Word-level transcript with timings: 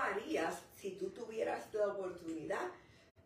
harías 0.00 0.62
si 0.76 0.92
tú 0.92 1.10
tuvieras 1.10 1.72
la 1.74 1.88
oportunidad 1.88 2.70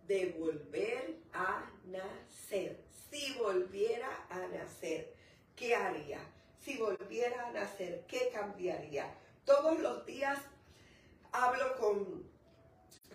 de 0.06 0.34
volver 0.38 1.16
a 1.32 1.70
nacer? 1.86 2.80
Si 3.10 3.34
volviera 3.34 4.26
a 4.28 4.46
nacer, 4.48 5.14
¿qué 5.54 5.74
haría? 5.74 6.20
Si 6.60 6.76
volviera 6.76 7.48
a 7.48 7.52
nacer, 7.52 8.04
¿qué 8.08 8.30
cambiaría? 8.32 9.14
Todos 9.44 9.78
los 9.78 10.04
días 10.04 10.38
hablo 11.32 11.76
con, 11.76 12.28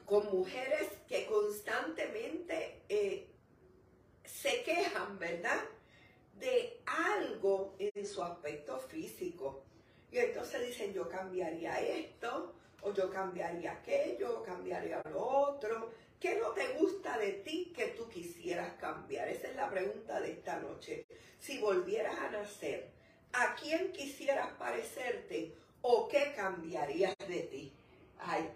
con 0.05 0.25
mujeres 0.31 0.87
que 1.07 1.25
constantemente 1.25 2.83
eh, 2.87 3.27
se 4.23 4.63
quejan, 4.63 5.19
¿verdad? 5.19 5.59
De 6.39 6.81
algo 6.85 7.75
en 7.77 8.05
su 8.05 8.23
aspecto 8.23 8.79
físico. 8.79 9.63
Y 10.11 10.17
entonces 10.17 10.65
dicen, 10.67 10.93
yo 10.93 11.07
cambiaría 11.07 11.79
esto, 11.79 12.53
o 12.83 12.93
yo 12.93 13.09
cambiaría 13.09 13.73
aquello, 13.73 14.43
cambiaría 14.43 15.01
lo 15.09 15.21
otro. 15.21 15.91
¿Qué 16.19 16.37
no 16.39 16.49
te 16.49 16.73
gusta 16.73 17.17
de 17.17 17.31
ti 17.31 17.73
que 17.75 17.87
tú 17.87 18.07
quisieras 18.07 18.73
cambiar? 18.79 19.27
Esa 19.27 19.47
es 19.47 19.55
la 19.55 19.69
pregunta 19.69 20.19
de 20.19 20.33
esta 20.33 20.59
noche. 20.59 21.05
Si 21.39 21.59
volvieras 21.59 22.17
a 22.17 22.29
nacer, 22.29 22.89
¿a 23.33 23.55
quién 23.55 23.91
quisieras 23.91 24.49
parecerte 24.53 25.53
o 25.81 26.07
qué 26.07 26.33
cambiarías 26.35 27.15
de 27.27 27.39
ti? 27.41 27.71
Ay, 28.19 28.49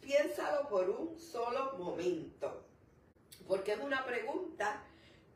piénsalo 0.00 0.68
por 0.68 0.88
un 0.88 1.18
solo 1.18 1.74
momento, 1.78 2.64
porque 3.46 3.72
es 3.72 3.80
una 3.80 4.06
pregunta 4.06 4.82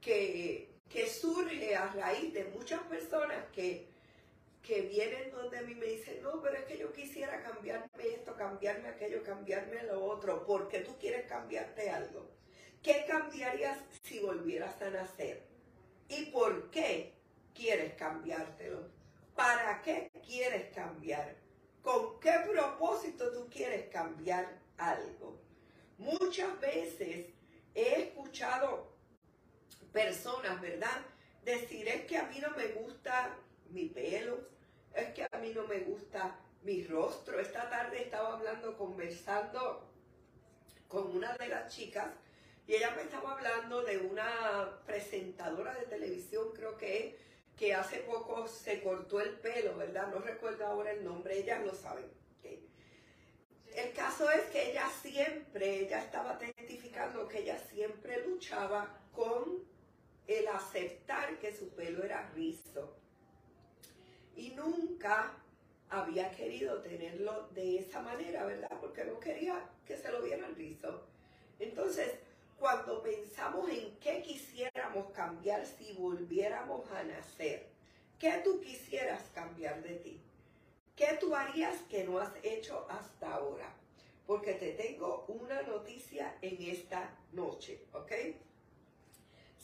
que, 0.00 0.70
que 0.88 1.08
surge 1.08 1.76
a 1.76 1.92
raíz 1.92 2.32
de 2.32 2.44
muchas 2.46 2.80
personas 2.84 3.44
que 3.54 3.86
que 4.66 4.82
vienen 4.82 5.30
donde 5.30 5.58
a 5.58 5.62
mí 5.62 5.74
me 5.76 5.86
dicen, 5.86 6.20
no, 6.22 6.42
pero 6.42 6.56
es 6.56 6.64
que 6.64 6.76
yo 6.76 6.92
quisiera 6.92 7.25
aquello, 8.86 9.22
cambiarme 9.22 9.82
lo 9.84 10.04
otro, 10.04 10.44
porque 10.46 10.80
tú 10.80 10.96
quieres 10.98 11.26
cambiarte 11.26 11.90
algo. 11.90 12.30
¿Qué 12.82 13.04
cambiarías 13.08 13.78
si 14.02 14.20
volvieras 14.20 14.80
a 14.80 14.90
nacer? 14.90 15.46
¿Y 16.08 16.26
por 16.26 16.70
qué 16.70 17.14
quieres 17.54 17.94
cambiártelo? 17.94 18.88
¿Para 19.34 19.82
qué 19.82 20.10
quieres 20.24 20.72
cambiar? 20.74 21.36
¿Con 21.82 22.18
qué 22.20 22.32
propósito 22.50 23.32
tú 23.32 23.48
quieres 23.50 23.88
cambiar 23.88 24.60
algo? 24.78 25.40
Muchas 25.98 26.60
veces 26.60 27.26
he 27.74 28.02
escuchado 28.02 28.92
personas, 29.92 30.60
¿verdad? 30.60 31.00
Decir 31.42 31.88
es 31.88 32.04
que 32.06 32.18
a 32.18 32.24
mí 32.24 32.38
no 32.40 32.50
me 32.56 32.68
gusta 32.68 33.36
mi 33.70 33.88
pelo, 33.88 34.48
es 34.94 35.08
que 35.14 35.26
a 35.30 35.38
mí 35.38 35.52
no 35.54 35.66
me 35.66 35.80
gusta 35.80 36.38
mi 36.66 36.82
rostro. 36.82 37.38
Esta 37.38 37.70
tarde 37.70 38.02
estaba 38.02 38.34
hablando, 38.34 38.76
conversando 38.76 39.88
con 40.88 41.16
una 41.16 41.32
de 41.38 41.48
las 41.48 41.72
chicas 41.74 42.08
y 42.66 42.74
ella 42.74 42.92
me 42.96 43.02
estaba 43.02 43.32
hablando 43.32 43.82
de 43.82 43.98
una 43.98 44.80
presentadora 44.84 45.72
de 45.74 45.86
televisión, 45.86 46.48
creo 46.54 46.76
que 46.76 46.98
es, 46.98 47.14
que 47.56 47.72
hace 47.72 47.98
poco 48.00 48.48
se 48.48 48.82
cortó 48.82 49.20
el 49.20 49.30
pelo, 49.38 49.76
¿verdad? 49.76 50.08
No 50.08 50.18
recuerdo 50.18 50.66
ahora 50.66 50.90
el 50.90 51.04
nombre, 51.04 51.38
ellas 51.38 51.64
lo 51.64 51.74
saben. 51.74 52.04
El 53.74 53.92
caso 53.92 54.30
es 54.30 54.42
que 54.46 54.70
ella 54.70 54.88
siempre, 55.02 55.80
ella 55.80 56.02
estaba 56.02 56.38
identificando 56.42 57.28
que 57.28 57.40
ella 57.40 57.58
siempre 57.70 58.26
luchaba 58.26 58.98
con 59.12 59.62
el 60.26 60.48
aceptar 60.48 61.38
que 61.38 61.54
su 61.54 61.68
pelo 61.70 62.02
era 62.02 62.28
rizo 62.34 62.96
y 64.34 64.50
nunca 64.50 65.34
había 65.90 66.30
querido 66.32 66.80
tenerlo 66.80 67.48
de 67.54 67.78
esa 67.78 68.00
manera, 68.00 68.44
¿verdad? 68.44 68.72
Porque 68.80 69.04
no 69.04 69.18
quería 69.20 69.68
que 69.86 69.96
se 69.96 70.10
lo 70.10 70.22
vieran 70.22 70.54
rizo. 70.54 71.04
Entonces, 71.58 72.12
cuando 72.58 73.02
pensamos 73.02 73.68
en 73.70 73.96
qué 73.98 74.22
quisiéramos 74.22 75.10
cambiar 75.12 75.66
si 75.66 75.92
volviéramos 75.92 76.90
a 76.90 77.02
nacer, 77.04 77.66
¿qué 78.18 78.40
tú 78.42 78.60
quisieras 78.60 79.22
cambiar 79.34 79.82
de 79.82 79.96
ti? 79.96 80.20
¿Qué 80.96 81.18
tú 81.20 81.34
harías 81.34 81.76
que 81.90 82.04
no 82.04 82.18
has 82.18 82.32
hecho 82.42 82.86
hasta 82.88 83.34
ahora? 83.34 83.70
Porque 84.26 84.54
te 84.54 84.72
tengo 84.72 85.26
una 85.28 85.62
noticia 85.62 86.36
en 86.40 86.60
esta 86.62 87.14
noche, 87.32 87.80
¿ok? 87.92 88.12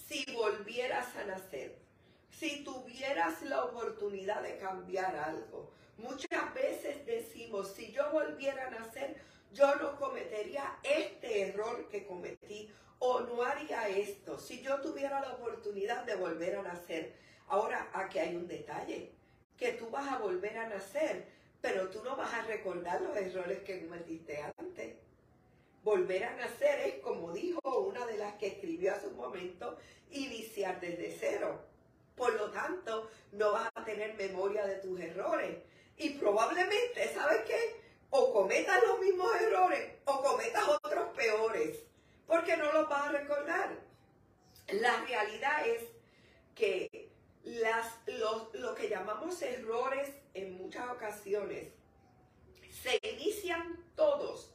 Si 0.07 0.25
volvieras 0.35 1.17
a 1.17 1.25
nacer, 1.25 1.75
si 2.31 2.63
tuvieras 2.63 3.43
la 3.43 3.65
oportunidad 3.65 4.43
de 4.43 4.59
cambiar 4.59 5.17
algo. 5.17 5.71
Muchas 5.99 6.55
veces 6.55 7.05
decimos, 7.07 7.73
si 7.77 7.93
yo 7.93 8.11
volviera 8.11 8.67
a 8.67 8.71
nacer, 8.71 9.17
yo 9.53 9.75
no 9.77 9.97
cometería 9.97 10.79
este 10.83 11.49
error 11.49 11.89
que 11.89 12.07
cometí 12.07 12.73
o 12.99 13.21
no 13.21 13.43
haría 13.43 13.89
esto. 13.89 14.39
Si 14.39 14.63
yo 14.63 14.81
tuviera 14.81 15.21
la 15.21 15.35
oportunidad 15.35 16.05
de 16.05 16.15
volver 16.15 16.57
a 16.57 16.63
nacer. 16.63 17.15
Ahora, 17.49 17.91
aquí 17.93 18.19
hay 18.19 18.37
un 18.37 18.49
detalle, 18.49 19.11
que 19.59 19.73
tú 19.73 19.91
vas 19.91 20.11
a 20.11 20.19
volver 20.19 20.57
a 20.57 20.69
nacer, 20.69 21.27
pero 21.61 21.89
tú 21.89 22.03
no 22.03 22.17
vas 22.17 22.33
a 22.33 22.43
recordar 22.43 23.01
los 23.03 23.17
errores 23.17 23.61
que 23.61 23.85
cometiste 23.85 24.43
antes. 24.59 24.95
Volver 25.85 26.25
a 26.25 26.37
nacer 26.37 26.81
es, 26.81 26.95
como 27.01 27.33
dijo 27.33 27.61
una 27.81 28.07
de 28.07 28.17
las 28.17 28.35
que 28.35 28.47
escribió 28.47 28.95
hace 28.95 29.09
un 29.09 29.17
momento, 29.17 29.77
iniciar 30.11 30.81
desde 30.81 31.15
cero. 31.19 31.61
Por 32.17 32.35
lo 32.35 32.51
tanto, 32.51 33.11
no 33.33 33.53
vas 33.53 33.69
a 33.75 33.85
tener 33.85 34.15
memoria 34.15 34.65
de 34.67 34.77
tus 34.77 35.01
errores. 35.01 35.59
Y 36.03 36.11
probablemente, 36.11 37.13
¿sabes 37.15 37.43
qué? 37.47 37.81
O 38.11 38.33
cometas 38.33 38.83
los 38.87 38.99
mismos 38.99 39.31
errores 39.41 39.93
o 40.05 40.21
cometas 40.21 40.69
otros 40.69 41.17
peores, 41.17 41.79
porque 42.27 42.57
no 42.57 42.73
los 42.73 42.89
vas 42.89 43.07
a 43.07 43.13
recordar. 43.13 43.79
La 44.73 45.05
realidad 45.05 45.67
es 45.67 45.85
que 46.57 47.11
las, 47.45 47.87
lo 48.55 48.75
que 48.75 48.89
llamamos 48.89 49.41
errores 49.43 50.11
en 50.35 50.57
muchas 50.57 50.91
ocasiones 50.91 51.69
se 52.83 52.99
inician 53.09 53.85
todos 53.95 54.53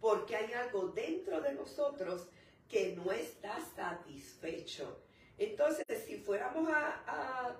porque 0.00 0.36
hay 0.36 0.52
algo 0.52 0.88
dentro 0.88 1.40
de 1.40 1.52
nosotros 1.52 2.26
que 2.68 2.96
no 2.96 3.12
está 3.12 3.58
satisfecho. 3.76 5.00
Entonces, 5.38 5.84
si 6.06 6.16
fuéramos 6.16 6.68
a, 6.72 7.56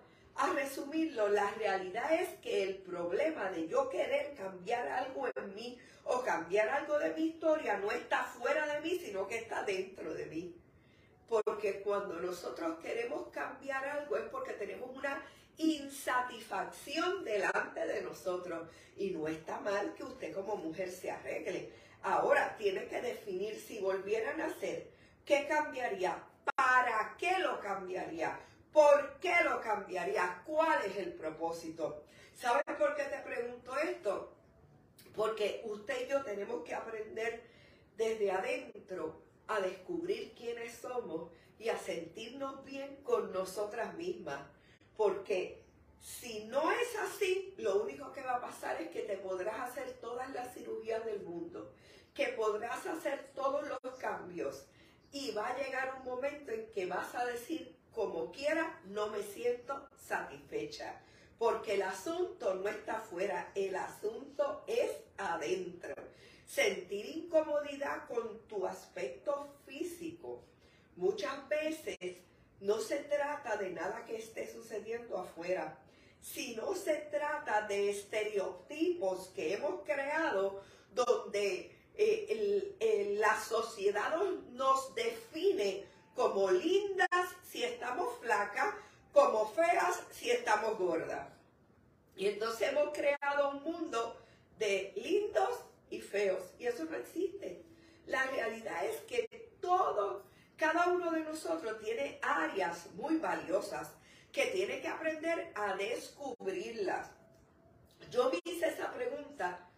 resumirlo, 0.55 1.29
la 1.29 1.51
realidad 1.53 2.13
es 2.13 2.29
que 2.41 2.63
el 2.63 2.77
problema 2.77 3.51
de 3.51 3.69
yo 3.69 3.89
querer 3.89 4.35
cambiar 4.35 4.89
algo 4.89 5.29
en 5.35 5.55
mí 5.55 5.79
o 6.05 6.23
cambiar 6.23 6.69
algo 6.69 6.99
de 6.99 7.15
mi 7.15 7.27
historia 7.27 7.79
no 7.79 7.91
está 7.91 8.25
fuera 8.25 8.67
de 8.67 8.81
mí, 8.81 8.99
sino 8.99 9.27
que 9.27 9.39
está 9.39 9.63
dentro 9.65 10.13
de 10.15 10.27
mí. 10.27 10.55
Porque 11.29 11.81
cuando 11.83 12.15
nosotros 12.21 12.79
queremos 12.81 13.29
cambiar 13.29 13.85
algo 13.87 14.17
es 14.17 14.25
porque 14.25 14.53
tenemos 14.53 14.91
una 14.95 15.23
insatisfacción 15.57 17.25
delante 17.25 17.87
de 17.87 18.03
nosotros. 18.03 18.69
Y 18.97 19.11
no 19.11 19.29
está 19.29 19.59
mal 19.61 19.95
que 19.95 20.05
usted 20.05 20.35
como 20.35 20.57
mujer 20.57 20.91
se 20.91 21.11
arregle. 21.11 21.73
Ahora 22.03 22.57
tiene 22.59 22.87
que 22.87 23.01
definir 23.01 23.59
si 23.59 23.79
volviera 23.79 24.33
a 24.33 24.37
nacer, 24.37 24.89
¿qué 25.25 25.47
cambiaría? 25.47 26.23
¿Para 26.57 27.15
qué 27.19 27.39
lo 27.39 27.61
cambiaría? 27.61 28.39
¿Por 28.73 29.19
qué 29.21 29.35
lo 29.45 29.61
cambiaría? 29.61 30.43
¿Cuál 30.47 30.85
es 30.87 30.97
el 30.97 31.13
propósito? 31.13 32.05
¿Sabes 32.35 32.65
por 32.79 32.95
qué 32.97 33.05
te 33.05 33.19
pregunto 33.19 33.77
esto? 33.77 34.33
Porque 35.15 35.63
usted 35.67 36.07
y 36.07 36.11
yo 36.11 36.23
tenemos 36.23 36.65
que 36.65 36.75
aprender 36.75 37.43
desde 37.97 38.31
adentro 38.31 39.21
a 39.47 39.61
descubrir 39.61 40.35
quiénes 40.35 40.75
somos 40.75 41.31
y 41.59 41.69
a 41.69 41.79
sentirnos 41.79 42.65
bien 42.65 42.97
con 43.03 43.31
nosotras 43.31 43.95
mismas. 43.95 44.41
Porque 44.97 45.63
si 46.01 46.45
no 46.47 46.73
es 46.73 46.97
así, 46.97 47.55
lo 47.59 47.83
único 47.83 48.11
que 48.13 48.23
va 48.23 48.37
a 48.37 48.41
pasar 48.41 48.81
es 48.81 48.89
que 48.89 49.03
te 49.03 49.19
podrás 49.19 49.71
hacer 49.71 49.93
todas 50.01 50.31
las 50.33 50.55
cirugías 50.55 51.05
del 51.05 51.21
mundo, 51.21 51.73
que 52.15 52.29
podrás 52.29 52.87
hacer 52.87 53.31
todos 53.35 53.69
los 53.69 53.95
cambios, 53.97 54.67
y 55.13 55.31
va 55.33 55.49
a 55.49 55.59
llegar 55.59 55.95
un 55.99 56.05
momento 56.05 56.53
en 56.53 56.71
que 56.73 56.87
vas 56.87 57.15
a 57.15 57.27
decir, 57.27 57.77
como 57.95 58.33
quiera, 58.33 58.81
no 58.87 59.09
me 59.09 59.23
siento 59.23 59.89
satisfecha. 59.97 61.01
Porque 61.39 61.75
el 61.75 61.83
asunto 61.83 62.55
no 62.55 62.69
está 62.69 62.99
afuera, 62.99 63.51
el 63.55 63.75
asunto 63.75 64.65
es 64.67 64.91
adentro. 65.17 65.95
Sentir 66.47 67.07
incomodidad 67.07 68.07
con 68.07 68.47
tu 68.47 68.67
aspecto 68.67 69.55
físico. 69.67 70.45
Muchas 70.97 71.49
veces 71.49 72.19
no 72.61 72.79
se 72.81 72.99
trata 72.99 73.57
de 73.57 73.71
nada 73.71 74.05
que 74.05 74.17
esté 74.17 74.53
sucediendo 74.53 75.19
afuera, 75.19 75.79
sino 76.21 76.75
se 76.75 76.95
trata 77.11 77.67
de 77.67 77.91
estereotipos 77.91 79.29
que 79.29 79.55
hemos 79.55 79.83
creado 79.83 80.63
donde 80.95 81.75
eh, 81.95 83.17
la 83.19 83.41
sociedad 83.41 84.17
nos 84.53 84.95
define 84.95 85.85
como 86.15 86.51
lindas 86.51 87.09
si 87.49 87.65
estamos 87.65 88.19
flacas, 88.21 88.75
como 89.13 89.49
feas 89.53 90.03
si 90.11 90.31
estamos 90.31 90.79
gordas. 90.79 91.29
Y 92.17 92.29
entonces 92.29 92.71
hemos 92.71 92.91
creado 92.93 93.51
un 93.51 93.63
mundo 93.63 94.17
de 94.59 94.93
lindos 94.97 95.65
y 95.91 96.01
feos. 96.01 96.43
Y 96.59 96.67
eso 96.67 96.85
no 96.85 96.97
existe. 96.97 97.63
La 98.07 98.25
realidad 98.27 98.85
es 98.85 99.01
que 99.03 99.53
todo, 99.61 100.25
cada 100.57 100.89
uno 100.89 101.11
de 101.11 101.21
nosotros 101.21 101.81
tiene 101.81 102.19
áreas 102.23 102.87
muy 102.95 103.19
valiosas 103.19 103.91
que 104.33 104.47
tiene 104.47 104.81
que 104.81 104.89
aprender 104.89 105.53
a 105.55 105.75
descubrirlas. 105.77 107.11
Yo 108.11 108.31
me 108.31 108.41
hice 108.45 108.69
esa 108.69 108.93
pregunta 108.93 109.69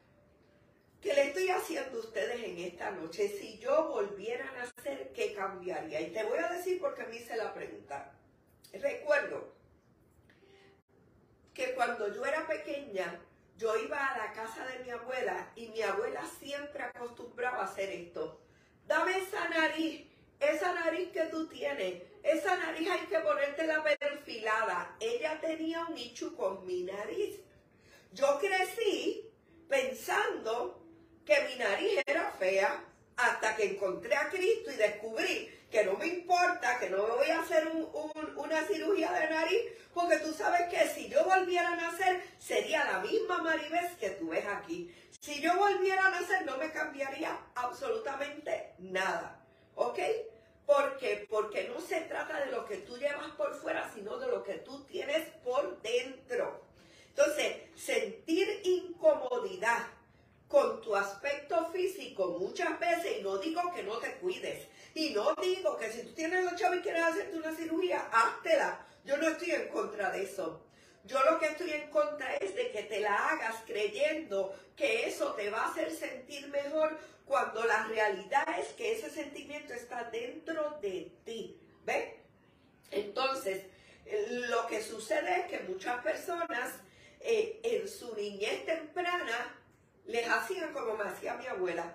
que 1.05 1.13
le 1.13 1.29
estoy 1.29 1.51
haciendo 1.51 1.99
a 1.99 2.01
ustedes 2.01 2.43
en 2.43 2.59
esta 2.61 2.91
noche. 2.91 3.29
Si 3.29 3.59
yo 3.59 3.89
volviera 3.89 4.49
a 4.49 4.53
nacer, 4.53 5.13
¿qué 5.15 5.35
cambiaría? 5.35 6.01
Y 6.01 6.13
te 6.13 6.25
voy 6.25 6.39
a 6.39 6.49
decir 6.49 6.81
por 6.81 6.95
qué 6.95 7.05
me 7.05 7.17
hice 7.17 7.37
la 7.37 7.53
pregunta. 7.53 8.11
Recuerdo 8.73 9.53
que 11.53 11.75
cuando 11.75 12.11
yo 12.11 12.25
era 12.25 12.47
pequeña, 12.47 13.21
yo 13.59 13.77
iba 13.77 13.99
a 13.99 14.17
la 14.17 14.33
casa 14.33 14.67
de 14.67 14.83
mi 14.83 14.91
abuela 14.91 15.53
y 15.55 15.69
mi 15.69 15.83
abuela 15.83 16.23
siempre 16.41 16.83
acostumbraba 16.83 17.59
a 17.59 17.65
hacer 17.67 17.91
esto. 17.91 18.41
Dame 18.87 19.19
esa 19.19 19.47
nariz, 19.51 20.07
esa 20.41 20.73
nariz 20.73 21.13
que 21.13 21.25
tú 21.27 21.47
tienes, 21.49 22.03
esa 22.23 22.57
nariz 22.57 22.89
hay 22.89 23.07
que 23.07 23.19
ponértela 23.19 23.85
perfilada. 23.85 24.97
Ella 25.01 25.39
tenía 25.39 25.85
un 25.85 25.95
nicho 25.95 26.35
con 26.35 26.67
mi 26.67 26.83
nariz. 26.85 27.41
Yo 28.13 28.39
crecí 28.41 29.31
pensando 29.69 30.84
que 31.25 31.41
mi 31.49 31.57
nariz 31.57 32.03
era 32.07 32.31
fea 32.39 32.85
hasta 33.17 33.57
que 33.57 33.73
encontré 33.73 34.15
a 34.17 34.29
Cristo 34.29 34.71
y 34.71 34.77
descubrí 34.77 35.51
que 35.71 35.85
no 35.85 35.95
me 35.95 36.07
importa, 36.07 36.79
que 36.79 36.89
no 36.89 37.03
me 37.03 37.15
voy 37.15 37.31
a 37.31 37.41
hacer 37.41 37.69
una 38.37 38.67
cirugía 38.67 39.11
de 39.13 39.29
nariz, 39.29 39.63
porque 39.93 40.19
tú 40.19 40.33
sabes 40.33 40.69
que 40.69 40.89
si 40.89 41.09
yo 41.09 41.25
volviera 41.25 41.73
a 41.73 41.77
nacer, 41.77 42.23
sería 42.39 42.85
la 42.85 43.01
misma 43.01 43.39
Maribes 43.39 43.93
que 43.99 44.11
tú 44.11 44.29
ves 44.29 44.47
aquí. 44.47 44.95
Si 45.21 45.41
yo 45.41 45.57
volviera 45.57 46.07
a 46.07 46.11
nacer, 46.11 46.45
no 46.45 46.59
me 46.59 46.71
cambiaría 46.71 47.37
absolutamente 47.55 48.75
nada. 48.79 49.41
¿Ok? 49.75 49.99
¿Por 50.67 50.97
qué? 50.97 51.27
Porque 51.29 51.69
no 51.69 51.81
se 51.81 52.03
trata 52.03 52.45
de 52.45 52.53
lo 52.53 52.65
que 52.67 52.79
tú 52.79 52.97
llevas 52.97 53.31
por 53.33 53.55
fuera, 53.55 53.91
sino 53.93 54.19
de 54.19 54.29
lo 54.29 54.45
que 54.45 54.55
tú 54.55 54.85
tienes 54.85 55.29
por 55.43 55.81
dentro. 55.83 56.63
Entonces, 57.09 57.57
sentir 57.75 58.61
incomodidad 58.65 59.87
con 60.49 60.81
aspecto 60.97 61.71
físico 61.73 62.37
muchas 62.39 62.79
veces, 62.79 63.19
y 63.19 63.23
no 63.23 63.39
digo 63.39 63.61
que 63.75 63.83
no 63.83 63.99
te 63.99 64.15
cuides, 64.17 64.67
y 64.95 65.11
no 65.11 65.35
digo 65.35 65.77
que 65.77 65.91
si 65.91 66.03
tú 66.03 66.13
tienes 66.13 66.45
los 66.45 66.57
chavos 66.57 66.79
y 66.79 66.81
quieres 66.81 67.03
hacerte 67.03 67.37
una 67.37 67.55
cirugía, 67.55 68.09
háztela. 68.13 68.87
Yo 69.05 69.17
no 69.17 69.29
estoy 69.29 69.51
en 69.51 69.69
contra 69.69 70.11
de 70.11 70.23
eso. 70.23 70.65
Yo 71.05 71.23
lo 71.25 71.39
que 71.39 71.47
estoy 71.47 71.71
en 71.73 71.91
contra 71.91 72.37
es 72.37 72.55
de 72.55 72.71
que 72.71 72.85
te 72.85 73.01
la 73.01 73.29
hagas 73.29 73.57
creyendo 73.67 74.55
que 74.75 75.07
eso 75.07 75.35
te 75.35 75.51
va 75.51 75.65
a 75.65 75.71
hacer 75.71 75.91
sentir 75.91 76.49
mejor 76.49 76.97
cuando 77.27 77.65
la 77.65 77.85
realidad 77.85 78.47
es 78.59 78.69
que 78.69 78.93
ese 78.93 79.11
sentimiento 79.11 79.75
está 79.75 80.05
dentro 80.05 80.79
de 80.81 81.13
ti. 81.25 81.61
¿Ves? 81.85 82.15
Entonces, 82.91 83.65
lo 84.31 84.67
que 84.67 84.83
sucede 84.83 85.41
es 85.41 85.47
que 85.47 85.61
muchas 85.69 86.03
personas 86.03 86.73
eh, 87.21 87.61
en 87.63 87.89
su 87.89 88.15
niñez 88.15 88.65
temprana 88.65 89.59
les 90.07 90.29
hacían 90.29 90.73
como 90.73 90.97
me 90.97 91.05
hacía 91.05 91.35
mi 91.35 91.47
abuela 91.47 91.95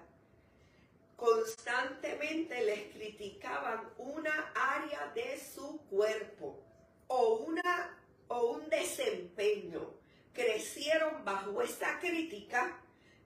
constantemente 1.20 2.64
les 2.64 2.94
criticaban 2.94 3.90
una 3.98 4.54
área 4.56 5.12
de 5.14 5.38
su 5.38 5.80
cuerpo 5.90 6.64
o, 7.08 7.36
una, 7.36 8.00
o 8.30 8.52
un 8.52 8.70
desempeño. 8.70 9.94
Crecieron 10.34 11.26
bajo 11.26 11.62
esa 11.62 12.00
crítica 12.00 12.80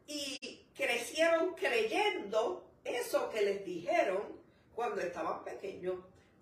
y 0.08 0.66
crecieron 0.76 1.54
creyendo 1.54 2.68
eso 2.84 3.30
que 3.30 3.44
les 3.44 3.64
dijeron 3.64 4.42
cuando 4.74 5.02
estaban 5.02 5.44
pequeños. 5.44 6.00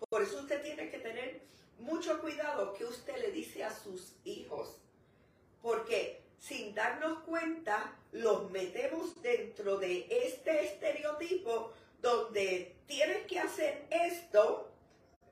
Por 0.10 0.22
eso 0.22 0.40
usted 0.40 0.62
tiene 0.64 0.90
que 0.90 1.00
tener 1.00 1.42
mucho 1.80 2.22
cuidado 2.22 2.74
que 2.74 2.86
usted 2.86 3.18
le 3.18 3.32
dice 3.32 3.64
a 3.64 3.76
sus 3.76 4.16
hijos. 4.24 4.78
Porque 5.62 6.22
sin 6.42 6.74
darnos 6.74 7.20
cuenta, 7.20 7.96
los 8.12 8.50
metemos 8.50 9.22
dentro 9.22 9.78
de 9.78 10.08
este 10.10 10.66
estereotipo 10.66 11.72
donde 12.02 12.76
tienes 12.88 13.28
que 13.28 13.40
hacer 13.40 13.86
esto 13.92 14.74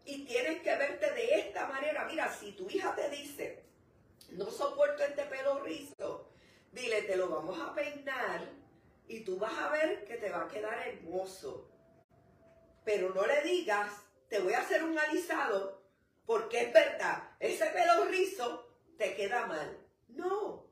y 0.06 0.26
tienes 0.26 0.62
que 0.62 0.76
verte 0.76 1.12
de 1.12 1.40
esta 1.40 1.68
manera. 1.68 2.06
Mira, 2.06 2.32
si 2.32 2.52
tu 2.52 2.70
hija 2.70 2.96
te 2.96 3.10
dice, 3.10 3.64
no 4.30 4.52
soporto 4.52 5.04
este 5.04 5.24
pelo 5.24 5.60
rizo, 5.62 6.30
dile, 6.72 7.02
te 7.02 7.18
lo 7.18 7.28
vamos 7.28 7.60
a 7.60 7.74
peinar 7.74 8.48
y 9.08 9.22
tú 9.22 9.40
vas 9.40 9.58
a 9.58 9.72
ver 9.72 10.06
que 10.06 10.18
te 10.18 10.30
va 10.30 10.44
a 10.44 10.48
quedar 10.48 10.88
hermoso. 10.88 11.72
Pero 12.86 13.16
no 13.16 13.26
le 13.26 13.42
digas, 13.42 13.92
te 14.28 14.40
voy 14.40 14.54
a 14.54 14.62
hacer 14.62 14.84
un 14.84 14.98
alisado, 14.98 15.82
porque 16.28 16.62
es 16.62 16.72
verdad, 16.72 17.32
ese 17.40 17.66
pelo 17.66 18.06
rizo 18.06 18.70
te 19.00 19.16
queda 19.16 19.48
mal. 19.48 19.76
No, 20.10 20.69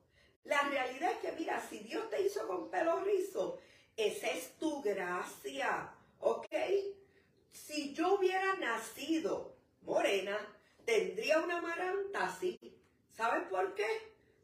la 0.48 0.62
realidad 0.70 1.12
es 1.12 1.18
que, 1.18 1.32
mira, 1.34 1.62
si 1.70 1.80
Dios 1.80 2.10
te 2.10 2.22
hizo 2.22 2.48
con 2.48 2.70
pelo 2.70 3.02
rizo, 3.02 3.60
esa 3.96 4.30
es 4.30 4.58
tu 4.58 4.82
gracia, 4.82 5.94
¿ok? 6.20 6.48
Si 7.52 7.94
yo 7.94 8.16
hubiera 8.16 8.56
nacido 8.56 9.56
morena, 9.82 10.38
tendría 10.86 11.40
una 11.40 11.62
maranta 11.62 12.28
así. 12.28 12.60
¿Sabes 13.12 13.48
por 13.50 13.74
qué? 13.76 13.88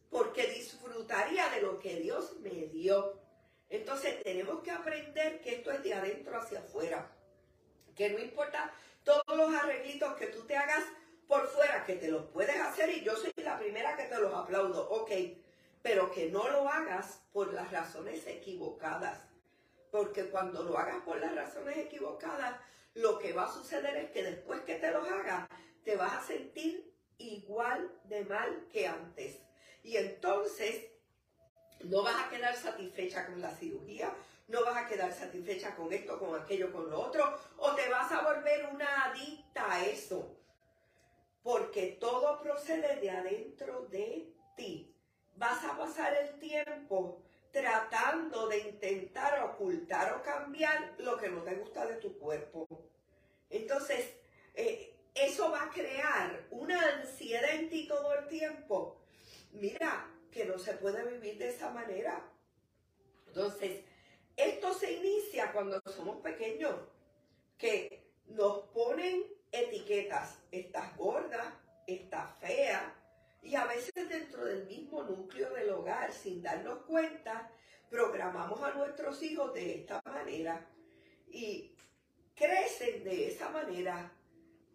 Porque 0.09 0.47
disfrutaría 0.47 1.47
de 1.49 1.61
lo 1.61 1.79
que 1.79 1.95
Dios 1.97 2.37
me 2.39 2.67
dio. 2.67 3.19
Entonces 3.69 4.21
tenemos 4.23 4.61
que 4.61 4.71
aprender 4.71 5.41
que 5.41 5.55
esto 5.55 5.71
es 5.71 5.83
de 5.83 5.93
adentro 5.93 6.37
hacia 6.37 6.59
afuera. 6.59 7.11
Que 7.95 8.09
no 8.09 8.19
importa 8.19 8.73
todos 9.03 9.37
los 9.37 9.53
arreglitos 9.53 10.15
que 10.15 10.27
tú 10.27 10.41
te 10.45 10.57
hagas 10.57 10.83
por 11.27 11.47
fuera, 11.47 11.83
que 11.85 11.95
te 11.95 12.09
los 12.09 12.25
puedes 12.25 12.59
hacer 12.59 12.89
y 12.89 13.03
yo 13.03 13.15
soy 13.15 13.31
la 13.37 13.57
primera 13.57 13.95
que 13.95 14.03
te 14.03 14.19
los 14.19 14.33
aplaudo. 14.33 14.89
Ok, 14.89 15.11
pero 15.83 16.09
que 16.11 16.31
no 16.31 16.49
lo 16.49 16.67
hagas 16.69 17.21
por 17.33 17.53
las 17.53 17.69
razones 17.69 18.25
equivocadas. 18.25 19.19
Porque 19.91 20.29
cuando 20.29 20.63
lo 20.63 20.77
hagas 20.77 21.03
por 21.03 21.19
las 21.19 21.35
razones 21.35 21.77
equivocadas, 21.77 22.55
lo 22.95 23.19
que 23.19 23.33
va 23.33 23.43
a 23.43 23.53
suceder 23.53 23.97
es 23.97 24.11
que 24.11 24.23
después 24.23 24.61
que 24.61 24.75
te 24.75 24.91
los 24.91 25.07
hagas, 25.07 25.47
te 25.83 25.97
vas 25.97 26.13
a 26.13 26.25
sentir 26.25 26.95
igual 27.17 27.91
de 28.05 28.23
mal 28.23 28.67
que 28.71 28.87
antes. 28.87 29.39
Y 29.83 29.97
entonces 29.97 30.85
no 31.81 32.01
vas 32.01 32.15
a 32.15 32.29
quedar 32.29 32.55
satisfecha 32.55 33.25
con 33.25 33.41
la 33.41 33.51
cirugía, 33.51 34.13
no 34.47 34.63
vas 34.63 34.77
a 34.77 34.87
quedar 34.87 35.11
satisfecha 35.11 35.75
con 35.75 35.91
esto, 35.91 36.17
con 36.17 36.39
aquello, 36.39 36.71
con 36.71 36.89
lo 36.89 37.01
otro, 37.01 37.37
o 37.57 37.75
te 37.75 37.89
vas 37.89 38.09
a 38.09 38.21
volver 38.21 38.69
una 38.73 39.11
adicta 39.11 39.69
a 39.69 39.85
eso. 39.85 40.37
Porque 41.43 41.97
todo 41.99 42.41
procede 42.41 43.01
de 43.01 43.11
adentro 43.11 43.81
de 43.91 44.33
ti 44.55 44.92
vas 45.43 45.61
a 45.65 45.77
pasar 45.77 46.15
el 46.15 46.39
tiempo 46.39 47.21
tratando 47.51 48.47
de 48.47 48.59
intentar 48.59 49.43
ocultar 49.43 50.13
o 50.13 50.23
cambiar 50.23 50.95
lo 50.99 51.17
que 51.17 51.27
no 51.27 51.43
te 51.43 51.55
gusta 51.55 51.85
de 51.85 51.95
tu 51.95 52.17
cuerpo. 52.17 52.65
Entonces, 53.49 54.09
eh, 54.55 54.95
eso 55.13 55.51
va 55.51 55.63
a 55.63 55.69
crear 55.69 56.47
una 56.49 56.79
ansiedad 56.95 57.55
en 57.55 57.69
ti 57.69 57.87
todo 57.87 58.13
el 58.13 58.27
tiempo. 58.27 59.01
Mira, 59.51 60.09
que 60.31 60.45
no 60.45 60.57
se 60.57 60.73
puede 60.75 61.03
vivir 61.11 61.37
de 61.37 61.49
esa 61.49 61.69
manera. 61.71 62.23
Entonces, 63.27 63.83
esto 64.37 64.73
se 64.73 64.93
inicia 64.93 65.51
cuando 65.51 65.81
somos 65.93 66.21
pequeños, 66.21 66.73
que 67.57 68.09
nos 68.27 68.59
ponen 68.69 69.25
etiquetas. 69.51 70.39
Estás 70.51 70.95
gorda, 70.97 71.59
estás 71.85 72.33
fea, 72.39 73.02
y 73.43 73.55
a 73.55 73.65
veces 73.65 73.93
dentro 74.09 74.45
del 74.45 74.65
mismo 74.65 75.03
núcleo 75.03 75.53
del 75.53 75.69
hogar, 75.71 76.13
sin 76.13 76.41
darnos 76.41 76.79
cuenta, 76.85 77.51
programamos 77.89 78.61
a 78.63 78.71
nuestros 78.71 79.21
hijos 79.21 79.53
de 79.53 79.75
esta 79.75 80.01
manera 80.05 80.65
y 81.27 81.75
crecen 82.35 83.03
de 83.03 83.27
esa 83.27 83.49
manera 83.49 84.11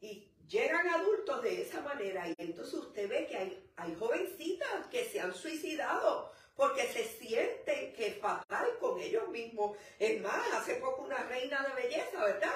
y 0.01 0.29
llegan 0.47 0.87
adultos 0.89 1.43
de 1.43 1.63
esa 1.63 1.81
manera. 1.81 2.29
Y 2.29 2.35
entonces 2.39 2.75
usted 2.75 3.09
ve 3.09 3.27
que 3.27 3.37
hay, 3.77 3.95
jovencitas 3.97 4.87
que 4.91 5.05
se 5.05 5.21
han 5.21 5.35
suicidado 5.35 6.33
porque 6.55 6.87
se 6.89 7.05
sienten 7.05 7.93
que 7.95 8.09
es 8.09 8.19
fatal 8.19 8.67
con 8.81 9.01
ellos 9.01 9.29
mismos. 9.29 9.77
Es 9.99 10.21
más, 10.21 10.53
hace 10.53 10.75
poco 10.75 11.03
una 11.03 11.23
reina 11.25 11.65
de 11.67 11.83
belleza, 11.83 12.25
¿verdad? 12.25 12.55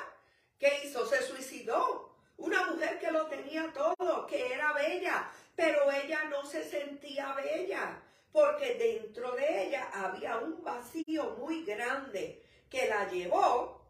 ¿Qué 0.58 0.82
hizo? 0.84 1.06
Se 1.06 1.22
suicidó. 1.22 2.10
Una 2.36 2.66
mujer 2.66 2.98
que 2.98 3.12
lo 3.12 3.26
tenía 3.26 3.72
todo, 3.72 4.26
que 4.26 4.52
era 4.52 4.72
bella, 4.72 5.30
pero 5.54 5.90
ella 5.90 6.24
no 6.24 6.44
se 6.44 6.64
sentía 6.64 7.34
bella, 7.34 8.02
porque 8.32 8.74
dentro 8.74 9.32
de 9.32 9.66
ella 9.66 9.90
había 9.92 10.38
un 10.38 10.62
vacío 10.62 11.36
muy 11.38 11.64
grande 11.64 12.42
que 12.70 12.86
la 12.88 13.08
llevó 13.10 13.86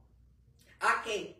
a 0.81 1.03
qué? 1.05 1.37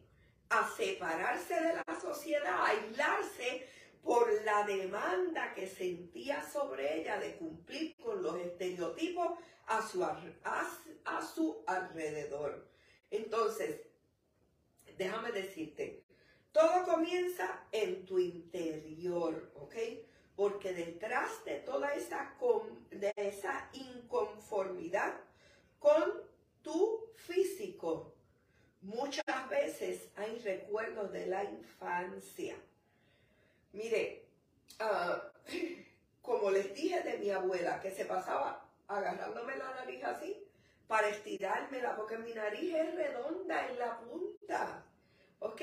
A 0.51 0.69
separarse 0.69 1.55
de 1.55 1.75
la 1.75 2.01
sociedad, 2.01 2.47
a 2.47 2.67
aislarse, 2.69 3.69
por 4.03 4.29
la 4.45 4.65
demanda 4.65 5.55
que 5.55 5.67
sentía 5.67 6.43
sobre 6.43 7.01
ella 7.01 7.19
de 7.19 7.37
cumplir 7.37 7.97
con 7.97 8.23
los 8.23 8.37
estereotipos 8.37 9.39
a 9.67 9.81
su, 9.81 10.05
a, 10.05 11.23
su 11.35 11.63
alrededor. 11.67 12.69
Entonces, 13.11 13.81
déjame 14.99 15.31
decirte, 15.31 16.05
todo 16.51 16.85
comienza 16.85 17.65
en 17.71 18.05
tu 18.05 18.19
interior, 18.19 19.53
¿ok? 19.55 19.75
Porque 20.37 20.73
detrás 20.73 21.45
de 21.45 21.57
toda 21.61 21.95
esa, 21.95 22.35
de 22.91 23.13
esa 23.17 23.69
inconformidad 23.73 25.15
con 25.79 26.23
tu 26.63 27.11
físico, 27.15 28.15
muchas 28.81 29.49
veces 29.49 30.09
hay 30.17 30.39
recuerdos 30.39 31.13
de 31.13 31.27
la 31.27 31.45
infancia 31.45 32.57
Mire, 33.73 34.27
ah, 34.81 35.33
como 36.23 36.51
les 36.51 36.75
dije 36.75 37.01
de 37.03 37.19
mi 37.19 37.31
abuela, 37.31 37.81
que 37.81 37.91
se 37.91 38.05
pasaba 38.05 38.69
agarrándome 38.87 39.57
la 39.57 39.71
nariz 39.75 40.05
así 40.05 40.47
para 40.87 41.09
estirármela, 41.09 41.97
porque 41.97 42.19
mi 42.19 42.35
nariz 42.35 42.75
es 42.75 42.95
redonda 42.95 43.69
en 43.69 43.79
la 43.79 43.99
punta. 44.01 44.85
¿Ok? 45.39 45.63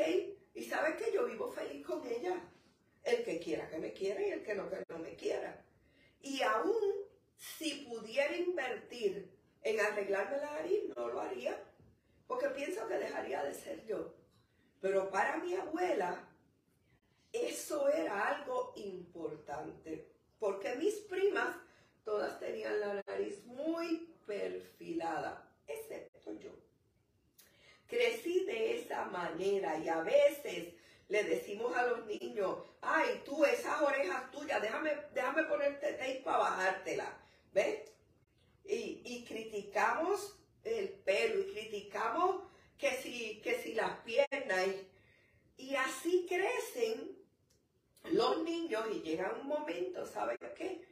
Y 0.56 0.64
sabes 0.64 0.96
que 0.96 1.14
yo 1.14 1.26
vivo 1.28 1.52
feliz 1.52 1.86
con 1.86 2.06
ella. 2.06 2.36
El 3.10 3.24
que 3.24 3.40
quiera 3.40 3.68
que 3.70 3.80
me 3.80 3.92
quiera 3.92 4.22
y 4.22 4.30
el 4.30 4.44
que 4.44 4.56
no 4.56 4.70
que 4.70 4.84
no 4.88 5.00
me 5.00 5.16
quiera. 5.16 5.64
Y 6.22 6.42
aún 6.42 7.10
si 7.38 7.86
pudiera 7.90 8.36
invertir 8.36 9.32
en 9.64 9.80
arreglarme 9.80 10.38
la 10.38 10.52
nariz, 10.52 10.84
no 10.96 11.08
lo 11.08 11.22
haría. 11.22 11.58
Porque 12.28 12.50
pienso 12.50 12.88
que 12.88 12.96
dejaría 12.96 13.44
de 13.44 13.54
ser 13.54 13.84
yo. 13.86 14.14
Pero 14.82 15.10
para 15.10 15.38
mi 15.38 15.56
abuela, 15.56 16.30
eso 17.34 17.90
era 17.90 18.36
algo 18.36 18.74
importante, 18.76 20.08
porque 20.40 20.76
mis 20.76 20.96
primas 20.96 21.56
todas 22.04 22.40
tenían 22.40 22.80
la 22.80 23.04
nariz 23.08 23.44
muy 23.46 24.16
perfilada, 24.26 25.48
excepto 25.68 26.34
yo. 26.34 26.52
Crecí 27.88 28.46
de 28.46 28.78
esa 28.78 29.06
manera 29.06 29.78
y 29.80 29.90
a 29.90 30.02
veces 30.02 30.74
le 31.10 31.24
decimos 31.24 31.76
a 31.76 31.88
los 31.88 32.06
niños, 32.06 32.58
ay, 32.82 33.22
tú 33.26 33.44
esas 33.44 33.82
orejas 33.82 34.32
tuyas, 34.32 34.62
déjame, 34.62 34.96
déjame 35.14 35.44
ponerte 35.44 35.94
tape 35.94 36.22
para 36.24 36.38
bajártela, 36.38 37.18
¿ves? 37.52 37.80
Y, 38.64 39.02
y, 39.04 39.26
criticamos 39.26 40.38
el 40.64 40.90
pelo 40.90 41.40
y 41.40 41.52
criticamos 41.52 42.44
que 42.78 42.92
si, 42.98 43.42
que 43.42 43.56
si 43.56 43.74
las 43.74 43.98
piernas 44.02 44.68
y, 45.58 45.64
y 45.64 45.76
así 45.76 46.28
crecen 46.30 47.18
los 48.12 48.44
niños 48.44 48.84
y 48.94 49.02
llega 49.02 49.36
un 49.42 49.48
momento, 49.48 50.06
¿saben 50.06 50.38
qué? 50.56 50.88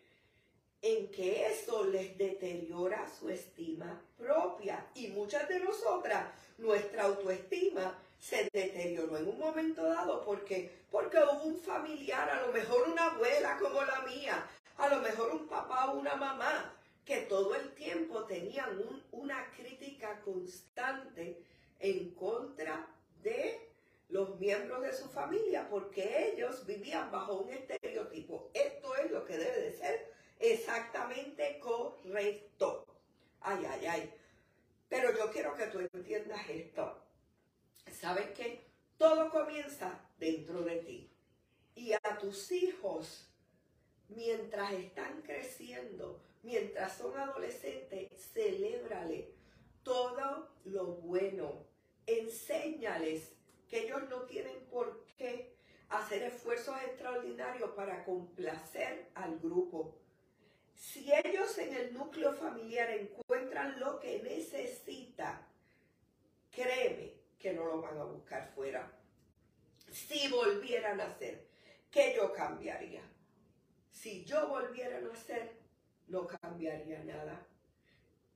En 0.81 1.11
que 1.11 1.45
eso 1.45 1.85
les 1.85 2.17
deteriora 2.17 3.07
su 3.07 3.29
estima 3.29 4.01
propia. 4.17 4.87
Y 4.95 5.07
muchas 5.09 5.47
de 5.47 5.59
nosotras, 5.59 6.27
nuestra 6.57 7.03
autoestima 7.03 7.97
se 8.19 8.49
deterioró 8.51 9.17
en 9.17 9.27
un 9.27 9.39
momento 9.39 9.83
dado 9.83 10.23
porque, 10.25 10.71
porque 10.91 11.17
hubo 11.17 11.43
un 11.43 11.59
familiar, 11.59 12.29
a 12.29 12.45
lo 12.45 12.51
mejor 12.51 12.87
una 12.87 13.11
abuela 13.11 13.57
como 13.57 13.83
la 13.83 14.01
mía, 14.01 14.47
a 14.77 14.89
lo 14.89 15.01
mejor 15.01 15.31
un 15.31 15.47
papá 15.47 15.91
o 15.91 15.99
una 15.99 16.15
mamá, 16.15 16.73
que 17.05 17.21
todo 17.21 17.55
el 17.55 17.73
tiempo 17.73 18.25
tenían 18.25 18.81
una 19.11 19.49
crítica 19.51 20.19
constante 20.21 21.41
en 21.79 22.11
contra 22.11 22.85
de 23.23 23.67
los 24.09 24.37
miembros 24.39 24.81
de 24.81 24.93
su 24.93 25.07
familia 25.09 25.67
porque 25.69 26.31
ellos 26.31 26.65
vivían 26.65 27.11
bajo 27.11 27.35
un 27.35 27.49
estereotipo. 27.49 28.49
Esto 28.53 28.95
es 28.95 29.11
lo 29.11 29.25
que 29.25 29.37
debe 29.37 29.61
de 29.61 29.71
ser 29.71 30.13
exactamente 30.39 31.59
correcto. 31.59 32.85
Ay, 33.41 33.65
ay, 33.69 33.85
ay. 33.85 34.13
Pero 34.89 35.17
yo 35.17 35.31
quiero 35.31 35.55
que 35.55 35.67
tú 35.67 35.79
entiendas 35.79 36.41
esto. 36.49 37.06
¿Sabes 37.99 38.29
qué? 38.35 38.63
Todo 38.99 39.31
comienza 39.31 39.99
dentro 40.19 40.61
de 40.61 40.77
ti. 40.77 41.11
Y 41.73 41.93
a 41.93 42.17
tus 42.19 42.51
hijos, 42.51 43.27
mientras 44.09 44.71
están 44.73 45.23
creciendo, 45.23 46.21
mientras 46.43 46.97
son 46.97 47.17
adolescentes, 47.17 48.09
celébrale 48.33 49.33
todo 49.81 50.49
lo 50.65 50.85
bueno. 50.85 51.65
Enséñales 52.05 53.31
que 53.67 53.85
ellos 53.85 54.07
no 54.09 54.21
tienen 54.23 54.59
por 54.69 55.03
qué 55.17 55.55
hacer 55.89 56.21
esfuerzos 56.21 56.75
extraordinarios 56.83 57.71
para 57.71 58.05
complacer 58.05 59.09
al 59.15 59.39
grupo. 59.39 59.97
Si 60.75 61.11
ellos 61.11 61.57
en 61.57 61.73
el 61.73 61.93
núcleo 61.95 62.33
familiar 62.33 62.91
encuentran 62.91 63.79
lo 63.79 63.99
que 63.99 64.21
necesita, 64.21 65.46
créeme 65.46 65.46
que 67.47 67.53
no 67.53 67.65
lo 67.65 67.81
van 67.81 67.97
a 67.97 68.03
buscar 68.03 68.51
fuera. 68.53 68.91
Si 69.89 70.27
volvieran 70.27 70.99
a 70.99 71.05
hacer, 71.05 71.47
¿qué 71.89 72.13
yo 72.13 72.33
cambiaría? 72.33 73.01
Si 73.89 74.25
yo 74.25 74.49
volviera 74.49 74.97
a 74.97 75.01
nacer, 75.01 75.53
no 76.09 76.27
cambiaría 76.27 77.01
nada. 77.05 77.47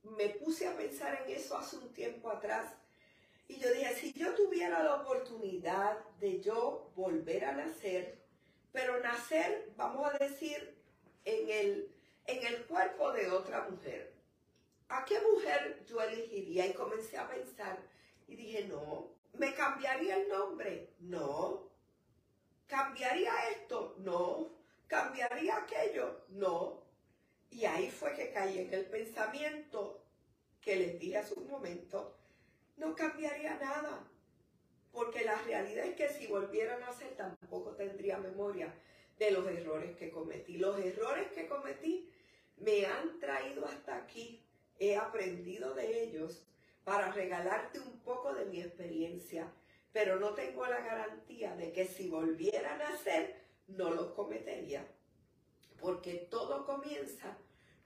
Me 0.02 0.30
puse 0.30 0.66
a 0.66 0.74
pensar 0.74 1.22
en 1.22 1.36
eso 1.36 1.58
hace 1.58 1.76
un 1.76 1.92
tiempo 1.92 2.30
atrás 2.30 2.72
y 3.48 3.58
yo 3.58 3.70
dije, 3.70 3.94
si 3.96 4.14
yo 4.14 4.34
tuviera 4.34 4.82
la 4.82 4.94
oportunidad 4.94 5.98
de 6.18 6.40
yo 6.40 6.90
volver 6.96 7.44
a 7.44 7.52
nacer, 7.52 8.18
pero 8.72 8.98
nacer, 9.00 9.74
vamos 9.76 10.10
a 10.10 10.16
decir, 10.16 10.74
en 11.26 11.50
el, 11.50 11.94
en 12.24 12.46
el 12.46 12.64
cuerpo 12.64 13.12
de 13.12 13.30
otra 13.30 13.68
mujer, 13.68 14.14
¿a 14.88 15.04
qué 15.04 15.20
mujer 15.20 15.84
yo 15.86 16.00
elegiría? 16.00 16.66
Y 16.66 16.72
comencé 16.72 17.18
a 17.18 17.28
pensar 17.28 17.91
y 18.32 18.36
dije, 18.36 18.64
no, 18.64 19.10
¿me 19.34 19.54
cambiaría 19.54 20.16
el 20.16 20.28
nombre? 20.28 20.94
No. 21.00 21.68
¿Cambiaría 22.66 23.32
esto? 23.50 23.96
No. 23.98 24.48
¿Cambiaría 24.86 25.58
aquello? 25.58 26.24
No. 26.30 26.82
Y 27.50 27.66
ahí 27.66 27.90
fue 27.90 28.14
que 28.14 28.32
caí 28.32 28.60
en 28.60 28.72
el 28.72 28.86
pensamiento 28.86 30.00
que 30.62 30.76
les 30.76 30.98
dije 30.98 31.18
hace 31.18 31.34
un 31.34 31.48
momento, 31.48 32.16
no 32.78 32.94
cambiaría 32.94 33.56
nada. 33.56 34.08
Porque 34.92 35.24
la 35.24 35.36
realidad 35.42 35.86
es 35.86 35.96
que 35.96 36.08
si 36.08 36.26
volvieran 36.26 36.82
a 36.82 36.88
hacer 36.88 37.14
tampoco 37.16 37.72
tendría 37.72 38.16
memoria 38.18 38.72
de 39.18 39.30
los 39.30 39.46
errores 39.46 39.96
que 39.96 40.10
cometí. 40.10 40.56
Los 40.56 40.78
errores 40.80 41.28
que 41.32 41.46
cometí 41.46 42.10
me 42.56 42.86
han 42.86 43.18
traído 43.18 43.66
hasta 43.66 43.96
aquí. 43.96 44.42
He 44.78 44.96
aprendido 44.96 45.74
de 45.74 46.04
ellos 46.04 46.46
para 46.84 47.12
regalarte 47.12 47.80
un 47.80 48.00
poco 48.00 48.34
de 48.34 48.46
mi 48.46 48.60
experiencia. 48.60 49.52
Pero 49.92 50.18
no 50.18 50.30
tengo 50.34 50.66
la 50.66 50.80
garantía 50.80 51.54
de 51.54 51.72
que 51.72 51.86
si 51.86 52.08
volvieran 52.08 52.80
a 52.80 52.88
hacer, 52.88 53.44
no 53.66 53.90
los 53.90 54.12
cometería. 54.12 54.86
Porque 55.80 56.28
todo 56.30 56.64
comienza 56.64 57.36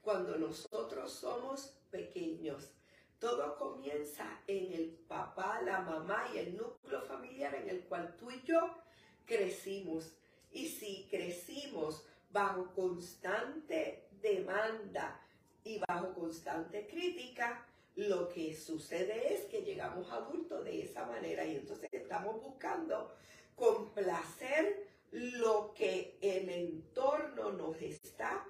cuando 0.01 0.37
nosotros 0.37 1.11
somos 1.11 1.77
pequeños. 1.91 2.73
Todo 3.19 3.57
comienza 3.57 4.41
en 4.47 4.71
el 4.71 4.89
papá, 5.07 5.61
la 5.63 5.81
mamá 5.81 6.27
y 6.33 6.37
el 6.37 6.55
núcleo 6.55 7.01
familiar 7.01 7.55
en 7.55 7.69
el 7.69 7.83
cual 7.85 8.15
tú 8.15 8.31
y 8.31 8.41
yo 8.43 8.77
crecimos. 9.25 10.15
Y 10.51 10.67
si 10.67 11.07
crecimos 11.09 12.05
bajo 12.29 12.73
constante 12.73 14.07
demanda 14.21 15.19
y 15.63 15.79
bajo 15.79 16.13
constante 16.13 16.87
crítica, 16.87 17.66
lo 17.97 18.29
que 18.29 18.55
sucede 18.55 19.33
es 19.33 19.45
que 19.45 19.63
llegamos 19.63 20.11
adultos 20.11 20.63
de 20.63 20.83
esa 20.83 21.07
manera 21.07 21.43
y 21.43 21.55
entonces 21.55 21.89
estamos 21.91 22.39
buscando 22.43 23.11
complacer 23.55 24.87
lo 25.11 25.73
que 25.73 26.15
el 26.21 26.47
entorno 26.47 27.51
nos 27.53 27.81
está 27.81 28.45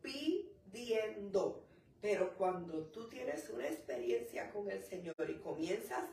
pidiendo. 0.00 1.64
Pero 2.00 2.34
cuando 2.36 2.86
tú 2.86 3.08
tienes 3.08 3.50
una 3.50 3.66
experiencia 3.66 4.52
con 4.52 4.70
el 4.70 4.84
Señor 4.84 5.16
y 5.28 5.38
comienzas 5.40 6.04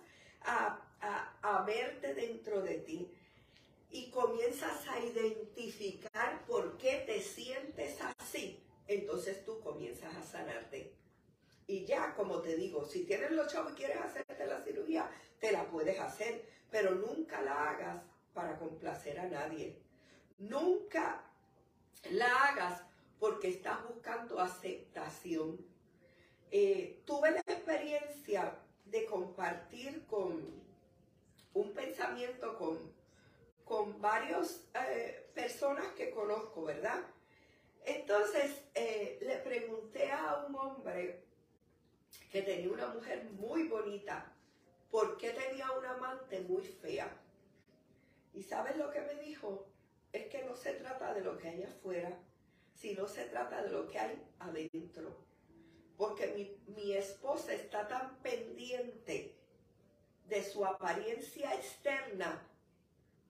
a, 0.42 0.86
verte 1.68 2.16
dentro 2.16 2.62
de 2.62 2.76
ti 2.80 3.08
y 3.92 4.10
comienzas 4.10 4.88
a 4.88 5.00
identificar 5.00 6.44
por 6.48 6.78
qué 6.78 7.04
te 7.06 7.22
sientes 7.22 8.00
así, 8.18 8.60
entonces 8.88 9.46
tú 9.46 9.60
comienzas 9.60 10.16
a 10.16 10.24
sanarte. 10.24 10.99
Y 11.70 11.86
ya, 11.86 12.16
como 12.16 12.42
te 12.42 12.56
digo, 12.56 12.84
si 12.84 13.04
tienes 13.04 13.30
los 13.30 13.46
chavos 13.46 13.74
y 13.74 13.76
quieres 13.76 13.98
hacerte 13.98 14.44
la 14.48 14.60
cirugía, 14.64 15.08
te 15.40 15.52
la 15.52 15.70
puedes 15.70 16.00
hacer, 16.00 16.44
pero 16.72 16.96
nunca 16.96 17.44
la 17.44 17.70
hagas 17.70 18.02
para 18.34 18.58
complacer 18.58 19.20
a 19.20 19.28
nadie. 19.28 19.80
Nunca 20.40 21.24
la 22.10 22.26
hagas 22.46 22.82
porque 23.20 23.50
estás 23.50 23.88
buscando 23.88 24.40
aceptación. 24.40 25.64
Eh, 26.50 27.04
tuve 27.06 27.30
la 27.30 27.42
experiencia 27.42 28.58
de 28.86 29.06
compartir 29.06 30.08
con 30.08 30.42
un 31.54 31.74
pensamiento 31.76 32.58
con, 32.58 32.80
con 33.64 34.02
varias 34.02 34.68
eh, 34.74 35.30
personas 35.36 35.86
que 35.90 36.10
conozco, 36.10 36.64
¿verdad? 36.64 37.04
Entonces 37.86 38.60
eh, 38.74 39.20
le 39.22 39.38
pregunté 39.38 40.12
a 40.12 40.46
un 40.48 40.56
hombre 40.56 41.29
que 42.30 42.42
tenía 42.44 42.72
una 42.72 42.88
mujer 42.88 43.24
muy 43.32 43.68
bonita, 43.68 44.32
¿por 44.92 45.18
qué 45.18 45.32
tenía 45.32 45.72
una 45.72 45.92
amante 45.92 46.42
muy 46.42 46.64
fea? 46.64 47.10
¿Y 48.34 48.44
sabes 48.44 48.78
lo 48.78 48.92
que 48.92 49.02
me 49.02 49.16
dijo? 49.16 49.68
Es 50.12 50.28
que 50.28 50.44
no 50.44 50.56
se 50.56 50.74
trata 50.74 51.14
de 51.14 51.22
lo 51.22 51.38
que 51.38 51.50
hay 51.50 51.64
afuera, 51.64 52.18
sino 52.74 53.08
se 53.08 53.26
trata 53.26 53.64
de 53.64 53.70
lo 53.72 53.88
que 53.88 54.00
hay 54.00 54.24
adentro. 54.40 55.18
Porque 55.98 56.28
mi, 56.28 56.74
mi 56.76 56.94
esposa 56.94 57.54
está 57.54 57.88
tan 57.88 58.18
pendiente 58.20 59.36
de 60.28 60.44
su 60.44 60.66
apariencia 60.66 61.54
externa 61.56 62.48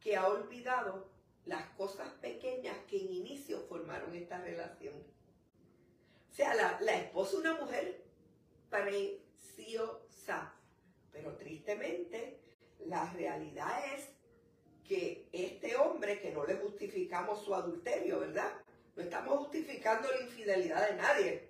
que 0.02 0.16
ha 0.16 0.28
olvidado 0.28 1.10
las 1.46 1.70
cosas 1.72 2.10
pequeñas 2.22 2.78
que 2.88 3.02
en 3.02 3.14
inicio 3.14 3.62
formaron 3.62 4.14
esta 4.14 4.40
relación. 4.40 4.96
O 6.30 6.34
sea, 6.34 6.54
la, 6.54 6.80
la 6.82 6.96
esposa 6.96 7.32
es 7.32 7.38
una 7.40 7.60
mujer 7.60 7.99
preciosa, 8.70 10.54
pero 11.12 11.36
tristemente 11.38 12.40
la 12.86 13.12
realidad 13.12 13.94
es 13.96 14.10
que 14.88 15.28
este 15.32 15.76
hombre, 15.76 16.20
que 16.20 16.32
no 16.32 16.46
le 16.46 16.56
justificamos 16.56 17.44
su 17.44 17.54
adulterio, 17.54 18.20
¿verdad? 18.20 18.52
No 18.96 19.04
estamos 19.04 19.38
justificando 19.40 20.10
la 20.10 20.22
infidelidad 20.22 20.90
de 20.90 20.96
nadie, 20.96 21.50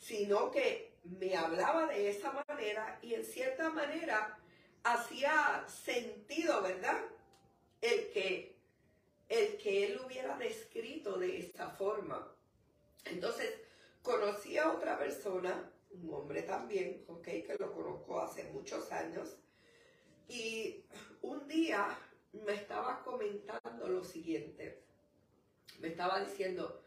sino 0.00 0.50
que 0.50 0.96
me 1.04 1.36
hablaba 1.36 1.86
de 1.86 2.10
esa 2.10 2.32
manera 2.48 2.98
y 3.02 3.14
en 3.14 3.24
cierta 3.24 3.70
manera 3.70 4.36
hacía 4.82 5.64
sentido, 5.68 6.62
¿verdad? 6.62 7.00
El 7.80 8.10
que, 8.10 8.56
el 9.28 9.56
que 9.58 9.86
él 9.86 10.00
hubiera 10.04 10.36
descrito 10.36 11.18
de 11.18 11.38
esa 11.38 11.70
forma. 11.70 12.32
Entonces, 13.04 13.54
conocí 14.02 14.58
a 14.58 14.72
otra 14.72 14.98
persona, 14.98 15.70
un 16.02 16.14
hombre 16.14 16.42
también, 16.42 17.04
ok, 17.08 17.24
que 17.24 17.56
lo 17.58 17.72
conozco 17.72 18.20
hace 18.20 18.44
muchos 18.52 18.90
años, 18.92 19.36
y 20.28 20.84
un 21.22 21.46
día 21.46 21.98
me 22.32 22.54
estaba 22.54 23.02
comentando 23.02 23.88
lo 23.88 24.04
siguiente. 24.04 24.82
Me 25.80 25.88
estaba 25.88 26.20
diciendo, 26.20 26.82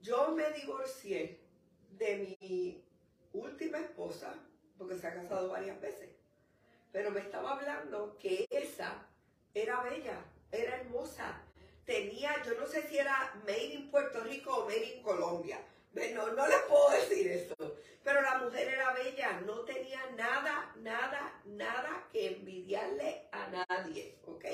yo 0.00 0.32
me 0.32 0.50
divorcié 0.52 1.40
de 1.92 2.36
mi 2.40 2.84
última 3.32 3.78
esposa, 3.78 4.34
porque 4.76 4.98
se 4.98 5.06
ha 5.06 5.14
casado 5.14 5.50
varias 5.50 5.80
veces, 5.80 6.10
pero 6.90 7.10
me 7.10 7.20
estaba 7.20 7.52
hablando 7.52 8.18
que 8.18 8.46
esa 8.50 9.06
era 9.54 9.82
bella, 9.82 10.24
era 10.50 10.76
hermosa, 10.76 11.40
tenía, 11.84 12.42
yo 12.44 12.54
no 12.58 12.66
sé 12.66 12.82
si 12.82 12.98
era 12.98 13.34
made 13.46 13.74
in 13.74 13.90
Puerto 13.90 14.22
Rico 14.24 14.54
o 14.54 14.66
made 14.66 14.96
in 14.96 15.02
Colombia, 15.02 15.58
no, 15.94 16.32
no 16.32 16.46
le 16.46 16.58
puedo 16.68 16.90
decir 16.90 17.26
eso, 17.28 17.76
pero 18.02 18.22
la 18.22 18.38
mujer 18.38 18.68
era 18.68 18.92
bella, 18.92 19.40
no 19.42 19.60
tenía 19.60 20.00
nada, 20.16 20.74
nada, 20.76 21.40
nada 21.44 22.08
que 22.10 22.28
envidiarle 22.28 23.28
a 23.30 23.66
nadie, 23.68 24.18
¿ok? 24.26 24.44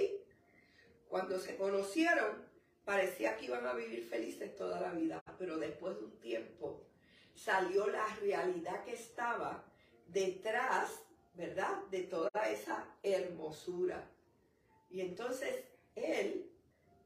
Cuando 1.08 1.38
se 1.38 1.56
conocieron, 1.56 2.44
parecía 2.84 3.36
que 3.36 3.46
iban 3.46 3.66
a 3.66 3.74
vivir 3.74 4.04
felices 4.08 4.54
toda 4.56 4.80
la 4.80 4.92
vida, 4.92 5.22
pero 5.38 5.58
después 5.58 5.96
de 5.96 6.04
un 6.04 6.18
tiempo 6.20 6.86
salió 7.34 7.86
la 7.86 8.06
realidad 8.16 8.84
que 8.84 8.94
estaba 8.94 9.64
detrás, 10.08 11.02
¿verdad? 11.34 11.82
De 11.90 12.02
toda 12.02 12.30
esa 12.50 12.84
hermosura. 13.02 14.10
Y 14.90 15.00
entonces 15.02 15.64
él 15.94 16.50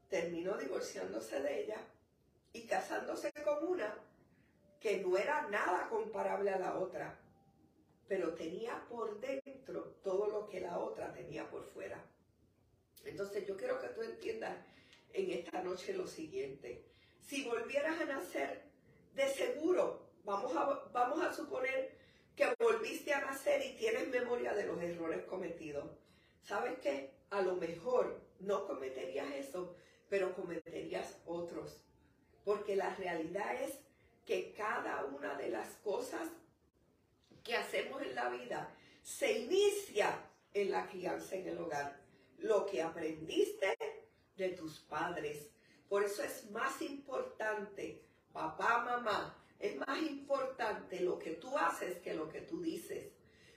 terminó 0.09 0.57
divorciándose 0.57 1.39
de 1.41 1.63
ella 1.63 1.77
y 2.51 2.65
casándose 2.65 3.31
con 3.43 3.67
una 3.67 3.95
que 4.83 4.97
no 4.97 5.15
era 5.15 5.47
nada 5.47 5.87
comparable 5.87 6.49
a 6.49 6.59
la 6.59 6.77
otra, 6.77 7.17
pero 8.05 8.33
tenía 8.33 8.85
por 8.89 9.17
dentro 9.21 9.95
todo 10.03 10.27
lo 10.27 10.49
que 10.49 10.59
la 10.59 10.77
otra 10.77 11.13
tenía 11.13 11.49
por 11.49 11.63
fuera. 11.63 12.03
Entonces 13.05 13.47
yo 13.47 13.55
quiero 13.55 13.79
que 13.79 13.87
tú 13.87 14.01
entiendas 14.01 14.57
en 15.13 15.31
esta 15.31 15.63
noche 15.63 15.93
lo 15.93 16.05
siguiente. 16.05 16.83
Si 17.21 17.45
volvieras 17.45 18.01
a 18.01 18.05
nacer, 18.05 18.63
de 19.15 19.25
seguro, 19.29 20.09
vamos 20.25 20.53
a, 20.53 20.65
vamos 20.91 21.23
a 21.23 21.31
suponer 21.31 21.95
que 22.35 22.53
volviste 22.59 23.13
a 23.13 23.21
nacer 23.21 23.65
y 23.65 23.77
tienes 23.77 24.09
memoria 24.09 24.53
de 24.53 24.65
los 24.65 24.81
errores 24.81 25.23
cometidos. 25.23 25.91
¿Sabes 26.41 26.77
qué? 26.79 27.13
A 27.29 27.41
lo 27.41 27.55
mejor 27.55 28.19
no 28.41 28.67
cometerías 28.67 29.31
eso, 29.33 29.77
pero 30.09 30.35
cometerías 30.35 31.21
otros. 31.25 31.81
Porque 32.43 32.75
la 32.75 32.93
realidad 32.95 33.63
es 33.63 33.82
que 34.25 34.53
cada 34.53 35.05
una 35.05 35.35
de 35.35 35.49
las 35.49 35.69
cosas 35.83 36.29
que 37.43 37.55
hacemos 37.55 38.01
en 38.01 38.15
la 38.15 38.29
vida 38.29 38.73
se 39.01 39.39
inicia 39.39 40.29
en 40.53 40.71
la 40.71 40.87
crianza 40.87 41.35
en 41.35 41.47
el 41.47 41.57
hogar 41.57 42.01
lo 42.37 42.65
que 42.65 42.81
aprendiste 42.81 43.77
de 44.35 44.49
tus 44.49 44.79
padres. 44.79 45.49
Por 45.89 46.03
eso 46.03 46.23
es 46.23 46.49
más 46.51 46.81
importante, 46.81 48.03
papá, 48.31 48.83
mamá, 48.83 49.37
es 49.59 49.75
más 49.77 50.01
importante 50.01 50.99
lo 51.01 51.19
que 51.19 51.31
tú 51.31 51.57
haces 51.57 51.97
que 51.99 52.13
lo 52.13 52.29
que 52.29 52.41
tú 52.41 52.61
dices. 52.61 53.11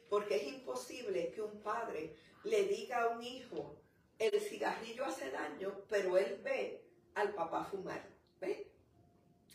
Porque 0.09 0.37
es 0.37 0.47
imposible 0.47 1.33
que 1.33 1.43
un 1.43 1.61
padre 1.63 2.17
le 2.45 2.65
diga 2.65 3.03
a 3.03 3.09
un 3.09 3.23
hijo, 3.23 3.77
el 4.19 4.41
cigarrillo 4.41 5.05
hace 5.05 5.31
daño, 5.31 5.83
pero 5.89 6.17
él 6.17 6.41
ve 6.43 6.85
al 7.15 7.35
papá 7.35 7.65
fumar. 7.65 8.09
¿Ve? 8.41 8.71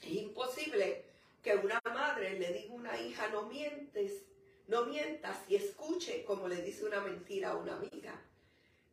Es 0.01 0.11
imposible 0.11 1.05
que 1.43 1.55
una 1.55 1.81
madre 1.85 2.39
le 2.39 2.53
diga 2.53 2.73
a 2.73 2.75
una 2.75 3.01
hija, 3.01 3.27
no 3.29 3.43
mientes, 3.47 4.23
no 4.67 4.85
mientas 4.85 5.37
y 5.47 5.55
escuche 5.55 6.23
como 6.23 6.47
le 6.47 6.61
dice 6.61 6.85
una 6.85 7.01
mentira 7.01 7.51
a 7.51 7.57
una 7.57 7.75
amiga. 7.75 8.19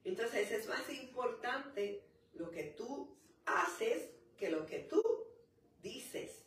Entonces 0.04 0.50
es 0.50 0.66
más 0.68 0.88
importante 0.90 2.02
lo 2.34 2.50
que 2.50 2.64
tú 2.64 3.14
haces 3.44 4.10
que 4.38 4.50
lo 4.50 4.66
que 4.66 4.80
tú 4.80 5.02
dices. 5.82 6.42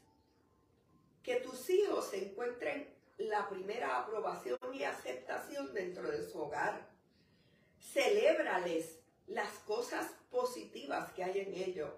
Que 1.24 1.36
tus 1.36 1.69
hijos 1.69 2.13
encuentren 2.13 2.88
la 3.17 3.47
primera 3.50 4.00
aprobación 4.00 4.58
y 4.74 4.84
aceptación 4.84 5.74
dentro 5.74 6.10
de 6.10 6.28
su 6.28 6.39
hogar. 6.39 6.89
Celébrales 7.80 8.97
las 9.28 9.52
cosas 9.60 10.12
positivas 10.32 11.12
que 11.13 11.24
hay 11.24 11.39
en 11.39 11.54
ellos. 11.54 11.93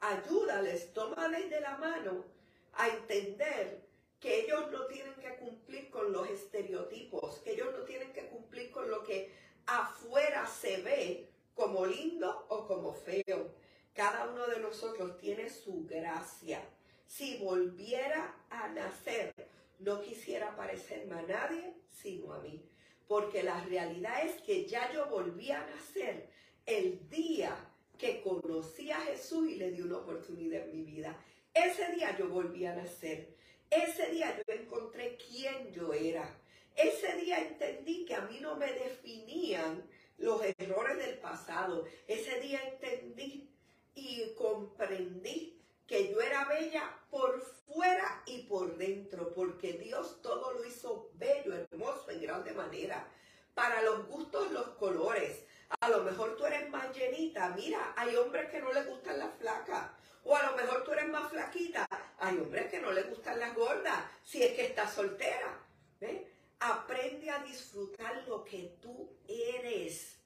Ayúdales, 0.00 0.92
tómales 0.92 1.50
de 1.50 1.60
la 1.60 1.76
mano 1.76 2.24
a 2.72 2.88
entender 2.88 3.86
que 4.18 4.40
ellos 4.40 4.70
no 4.70 4.86
tienen 4.86 5.14
que 5.14 5.36
cumplir 5.36 5.90
con 5.90 6.12
los 6.12 6.28
estereotipos, 6.28 7.38
que 7.40 7.52
ellos 7.52 7.68
no 7.76 7.84
tienen 7.84 8.12
que 8.12 8.26
cumplir 8.26 8.70
con 8.70 8.90
lo 8.90 9.02
que 9.02 9.32
afuera 9.66 10.46
se 10.46 10.82
ve 10.82 11.30
como 11.54 11.86
lindo 11.86 12.46
o 12.48 12.66
como 12.66 12.92
feo. 12.92 13.54
Cada 13.92 14.30
uno 14.30 14.46
de 14.46 14.60
nosotros 14.60 15.18
tiene 15.18 15.50
su 15.50 15.86
gracia. 15.86 16.62
Si 17.06 17.38
volviera 17.38 18.34
a 18.50 18.68
nacer, 18.68 19.34
no 19.78 20.00
quisiera 20.00 20.54
parecerme 20.56 21.18
a 21.18 21.22
nadie 21.22 21.74
sino 21.90 22.32
a 22.32 22.40
mí. 22.40 22.62
Porque 23.06 23.42
la 23.42 23.62
realidad 23.64 24.24
es 24.24 24.40
que 24.42 24.66
ya 24.66 24.92
yo 24.92 25.06
volví 25.06 25.50
a 25.50 25.66
nacer 25.66 26.30
el 26.64 27.08
día 27.08 27.56
que 28.00 28.22
conocí 28.22 28.90
a 28.90 29.00
Jesús 29.00 29.50
y 29.50 29.56
le 29.56 29.70
di 29.70 29.82
una 29.82 29.98
oportunidad 29.98 30.62
en 30.62 30.72
mi 30.72 30.82
vida. 30.82 31.22
Ese 31.52 31.92
día 31.92 32.16
yo 32.16 32.30
volví 32.30 32.64
a 32.64 32.74
nacer. 32.74 33.28
Ese 33.68 34.06
día 34.10 34.42
yo 34.46 34.54
encontré 34.54 35.18
quién 35.28 35.70
yo 35.70 35.92
era. 35.92 36.34
Ese 36.74 37.14
día 37.16 37.38
entendí 37.38 38.06
que 38.06 38.14
a 38.14 38.22
mí 38.22 38.38
no 38.40 38.56
me 38.56 38.72
definían 38.72 39.84
los 40.16 40.40
errores 40.58 40.96
del 40.96 41.18
pasado. 41.18 41.84
Ese 42.08 42.40
día 42.40 42.60
entendí 42.66 43.50
y 43.94 44.32
comprendí 44.34 45.60
que 45.86 46.10
yo 46.10 46.20
era 46.20 46.46
bella 46.46 46.98
por 47.10 47.42
fuera 47.42 48.22
y 48.24 48.44
por 48.44 48.78
dentro, 48.78 49.34
porque 49.34 49.74
Dios 49.74 50.22
todo 50.22 50.54
lo 50.54 50.64
hizo 50.64 51.10
bello, 51.14 51.54
hermoso, 51.54 52.10
en 52.10 52.22
grande 52.22 52.52
manera. 52.52 53.06
Para 53.54 53.82
los 53.82 54.06
gustos, 54.06 54.50
los 54.52 54.68
colores. 54.70 55.44
A 55.78 55.88
lo 55.88 56.02
mejor 56.02 56.36
tú 56.36 56.44
eres 56.46 56.68
más 56.68 56.94
llenita. 56.96 57.50
Mira, 57.50 57.94
hay 57.96 58.16
hombres 58.16 58.50
que 58.50 58.60
no 58.60 58.72
les 58.72 58.86
gustan 58.86 59.18
las 59.18 59.32
flacas. 59.34 59.90
O 60.24 60.36
a 60.36 60.50
lo 60.50 60.56
mejor 60.56 60.84
tú 60.84 60.92
eres 60.92 61.08
más 61.08 61.30
flaquita. 61.30 61.86
Hay 62.18 62.38
hombres 62.38 62.70
que 62.70 62.80
no 62.80 62.92
les 62.92 63.08
gustan 63.08 63.38
las 63.38 63.54
gordas, 63.54 64.04
si 64.24 64.42
es 64.42 64.52
que 64.54 64.66
estás 64.66 64.92
soltera. 64.92 65.58
¿Ves? 66.00 66.22
Aprende 66.58 67.30
a 67.30 67.42
disfrutar 67.44 68.24
lo 68.26 68.44
que 68.44 68.76
tú 68.82 69.16
eres. 69.28 70.18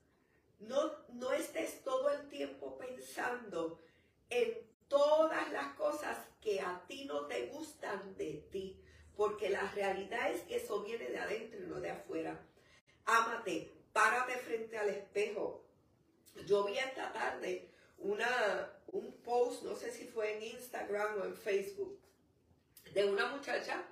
No, 0.61 0.93
no 1.13 1.33
estés 1.33 1.83
todo 1.85 2.11
el 2.11 2.29
tiempo 2.29 2.79
pensando 2.79 3.81
en 4.31 4.59
todas 4.89 5.53
las 5.53 5.75
cosas 5.75 6.17
que 6.41 6.61
a 6.61 6.83
ti 6.87 7.05
no 7.05 7.27
te 7.27 7.47
gustan 7.47 8.17
de 8.17 8.47
ti, 8.51 8.81
porque 9.17 9.51
la 9.51 9.71
realidad 9.73 10.31
es 10.31 10.43
que 10.43 10.57
eso 10.57 10.83
viene 10.83 11.09
de 11.09 11.19
adentro 11.19 11.61
y 11.61 11.67
no 11.67 11.81
de 11.81 11.91
afuera. 11.91 12.41
Ámate, 13.07 13.74
párate 13.95 14.37
frente 14.39 14.77
al 14.77 14.91
espejo. 14.91 15.65
Yo 16.45 16.65
vi 16.65 16.77
esta 16.77 17.13
tarde 17.13 17.71
una, 17.99 18.73
un 18.89 19.13
post, 19.23 19.63
no 19.63 19.75
sé 19.77 19.91
si 19.93 20.05
fue 20.05 20.37
en 20.37 20.43
Instagram 20.43 21.21
o 21.21 21.25
en 21.25 21.35
Facebook, 21.35 21.99
de 22.93 23.05
una 23.07 23.29
muchacha 23.29 23.83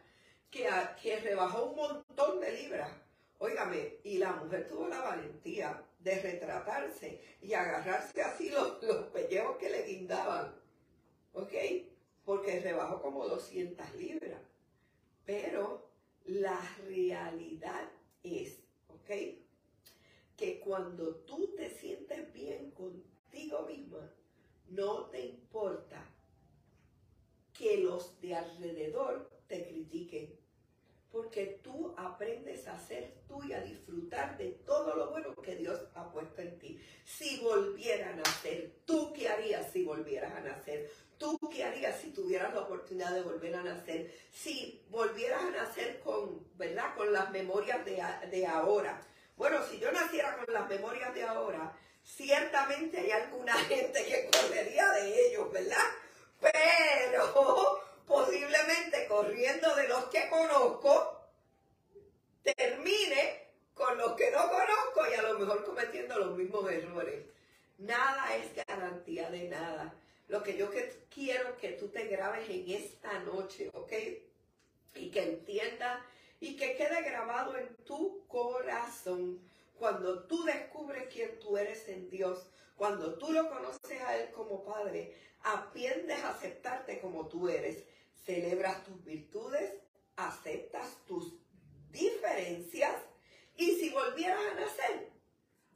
que, 0.50 0.68
que 1.00 1.20
rebajó 1.20 1.70
un 1.70 1.76
montón 1.76 2.40
de 2.40 2.52
libras. 2.52 2.90
Óigame, 3.38 3.98
y 4.04 4.18
la 4.18 4.32
mujer 4.32 4.68
tuvo 4.68 4.88
la 4.88 5.00
valentía 5.00 5.82
de 6.00 6.20
retratarse 6.20 7.20
y 7.40 7.54
agarrarse 7.54 8.22
así 8.22 8.50
los, 8.50 8.82
los 8.82 9.06
pellejos 9.08 9.56
que 9.56 9.70
le 9.70 9.82
guindaban. 9.84 10.54
¿Ok? 11.32 11.52
Porque 12.24 12.60
rebajó 12.60 13.00
como 13.00 13.26
200 13.26 13.94
libras. 13.94 14.40
Pero 15.24 15.88
la 16.24 16.60
realidad 16.86 17.88
es, 18.22 18.58
¿ok? 18.88 19.41
Que 20.42 20.58
cuando 20.58 21.14
tú 21.24 21.54
te 21.56 21.70
sientes 21.70 22.32
bien 22.32 22.72
contigo 22.72 23.64
misma, 23.64 24.12
no 24.70 25.04
te 25.04 25.24
importa 25.24 26.04
que 27.56 27.76
los 27.76 28.20
de 28.20 28.34
alrededor 28.34 29.30
te 29.46 29.68
critiquen. 29.68 30.36
Porque 31.12 31.60
tú 31.62 31.94
aprendes 31.96 32.66
a 32.66 32.76
ser 32.76 33.22
tú 33.28 33.40
y 33.44 33.52
a 33.52 33.60
disfrutar 33.60 34.36
de 34.36 34.50
todo 34.66 34.96
lo 34.96 35.10
bueno 35.12 35.32
que 35.36 35.54
Dios 35.54 35.80
ha 35.94 36.10
puesto 36.10 36.42
en 36.42 36.58
ti. 36.58 36.80
Si 37.04 37.38
volvieran 37.38 38.14
a 38.14 38.22
nacer, 38.22 38.80
¿tú 38.84 39.12
qué 39.12 39.28
harías 39.28 39.70
si 39.70 39.84
volvieras 39.84 40.34
a 40.34 40.40
nacer? 40.40 40.90
¿Tú 41.18 41.38
qué 41.52 41.62
harías 41.62 42.00
si 42.00 42.10
tuvieras 42.10 42.52
la 42.52 42.62
oportunidad 42.62 43.14
de 43.14 43.22
volver 43.22 43.54
a 43.54 43.62
nacer? 43.62 44.12
Si 44.32 44.84
volvieras 44.90 45.40
a 45.40 45.50
nacer 45.50 46.00
con, 46.00 46.48
¿verdad? 46.56 46.96
Con 46.96 47.12
las 47.12 47.30
memorias 47.30 47.84
de, 47.84 48.02
de 48.28 48.44
ahora. 48.44 49.06
Bueno, 49.36 49.64
si 49.68 49.78
yo 49.78 49.90
naciera 49.92 50.36
con 50.36 50.52
las 50.52 50.68
memorias 50.68 51.14
de 51.14 51.24
ahora, 51.24 51.72
ciertamente 52.04 52.98
hay 52.98 53.10
alguna 53.10 53.54
gente 53.68 54.04
que 54.04 54.30
correría 54.30 54.90
de 54.92 55.28
ellos, 55.28 55.52
¿verdad? 55.52 55.88
Pero 56.40 57.80
posiblemente 58.06 59.06
corriendo 59.06 59.74
de 59.74 59.88
los 59.88 60.04
que 60.06 60.28
conozco, 60.28 61.20
termine 62.42 63.42
con 63.74 63.96
los 63.96 64.12
que 64.12 64.30
no 64.30 64.50
conozco 64.50 65.10
y 65.10 65.14
a 65.14 65.22
lo 65.22 65.38
mejor 65.38 65.64
cometiendo 65.64 66.18
los 66.18 66.36
mismos 66.36 66.70
errores. 66.70 67.24
Nada 67.78 68.36
es 68.36 68.54
garantía 68.66 69.30
de 69.30 69.48
nada. 69.48 69.94
Lo 70.28 70.42
que 70.42 70.56
yo 70.56 70.70
quiero 71.12 71.56
que 71.56 71.72
tú 71.72 71.88
te 71.88 72.06
grabes 72.06 72.48
en 72.48 72.70
esta 72.70 73.18
noche, 73.20 73.70
¿ok? 73.72 73.92
Y 74.94 75.10
que 75.10 75.22
entiendas 75.22 76.00
y 76.42 76.56
que 76.56 76.74
quede 76.74 77.02
grabado 77.02 77.56
en 77.56 77.72
tu 77.84 78.26
corazón. 78.26 79.40
Cuando 79.78 80.24
tú 80.24 80.42
descubres 80.42 81.06
quién 81.06 81.38
tú 81.38 81.56
eres 81.56 81.88
en 81.88 82.10
Dios, 82.10 82.48
cuando 82.74 83.16
tú 83.16 83.32
lo 83.32 83.48
conoces 83.48 84.02
a 84.02 84.16
Él 84.16 84.32
como 84.32 84.64
Padre, 84.64 85.14
aprendes 85.44 86.18
a 86.18 86.30
aceptarte 86.30 87.00
como 87.00 87.28
tú 87.28 87.48
eres. 87.48 87.84
Celebras 88.26 88.82
tus 88.82 89.04
virtudes, 89.04 89.72
aceptas 90.16 91.04
tus 91.06 91.32
diferencias 91.92 93.00
y 93.56 93.76
si 93.76 93.90
volvieras 93.90 94.40
a 94.50 94.60
nacer, 94.60 95.12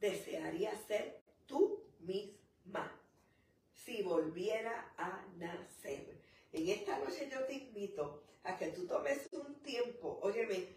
desearías 0.01 0.81
ser 0.85 1.21
tú 1.45 1.81
misma 1.99 2.93
si 3.71 4.01
volviera 4.01 4.93
a 4.97 5.25
nacer. 5.37 6.19
En 6.51 6.67
esta 6.67 6.99
noche 6.99 7.29
yo 7.31 7.45
te 7.45 7.53
invito 7.53 8.26
a 8.47 8.57
que 8.57 8.67
tú 8.67 8.87
tomes 8.87 9.27
un 9.33 9.55
tiempo, 9.61 10.19
óyeme, 10.21 10.69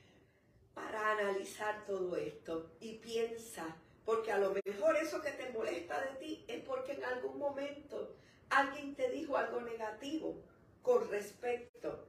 para 0.74 1.12
analizar 1.12 1.85
todo 1.87 2.16
esto 2.16 2.72
y 2.80 2.94
piensa, 2.94 3.76
porque 4.04 4.33
a 4.33 4.38
lo 4.38 4.54
mejor 4.64 4.96
eso 4.96 5.20
que 5.22 5.30
te 5.30 5.50
molesta 5.50 6.00
de 6.00 6.14
ti 6.16 6.44
es 6.48 6.64
porque 6.64 6.92
en 6.92 7.04
algún 7.04 7.38
momento 7.38 8.16
alguien 8.48 8.94
te 8.96 9.09
dijo 9.11 9.37
algo 9.37 9.61
negativo 9.61 10.42
con 10.83 11.09
respecto 11.09 12.09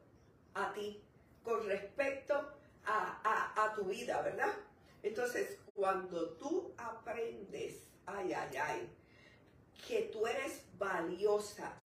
a 0.55 0.73
ti, 0.73 1.03
con 1.43 1.65
respecto 1.67 2.33
a, 2.85 3.53
a 3.55 3.75
tu 3.75 3.85
vida, 3.85 4.21
¿verdad? 4.21 4.53
Entonces, 5.03 5.59
cuando 5.75 6.31
tú 6.33 6.73
aprendes, 6.77 7.83
ay, 8.07 8.33
ay, 8.33 8.57
ay, 8.57 8.89
que 9.87 10.09
tú 10.13 10.25
eres 10.25 10.63
valiosa, 10.77 11.79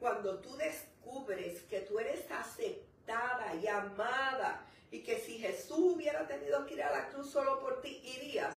cuando 0.00 0.40
tú 0.40 0.56
descubres 0.56 1.62
que 1.62 1.80
tú 1.80 1.98
eres 1.98 2.30
aceptada 2.30 2.89
y 3.62 3.66
amada 3.66 4.66
y 4.90 5.02
que 5.02 5.18
si 5.18 5.38
Jesús 5.38 5.78
hubiera 5.78 6.26
tenido 6.26 6.66
que 6.66 6.74
ir 6.74 6.82
a 6.82 6.90
la 6.90 7.08
cruz 7.08 7.30
solo 7.30 7.60
por 7.60 7.80
ti, 7.80 8.00
irías, 8.04 8.54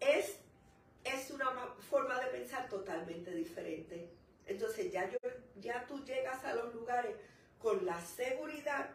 es, 0.00 0.38
es 1.04 1.30
una 1.30 1.50
forma 1.90 2.18
de 2.20 2.26
pensar 2.26 2.68
totalmente 2.68 3.30
diferente. 3.34 4.10
Entonces 4.46 4.92
ya, 4.92 5.08
yo, 5.10 5.18
ya 5.60 5.86
tú 5.86 6.04
llegas 6.04 6.44
a 6.44 6.54
los 6.54 6.74
lugares 6.74 7.16
con 7.58 7.84
la 7.84 8.00
seguridad 8.00 8.90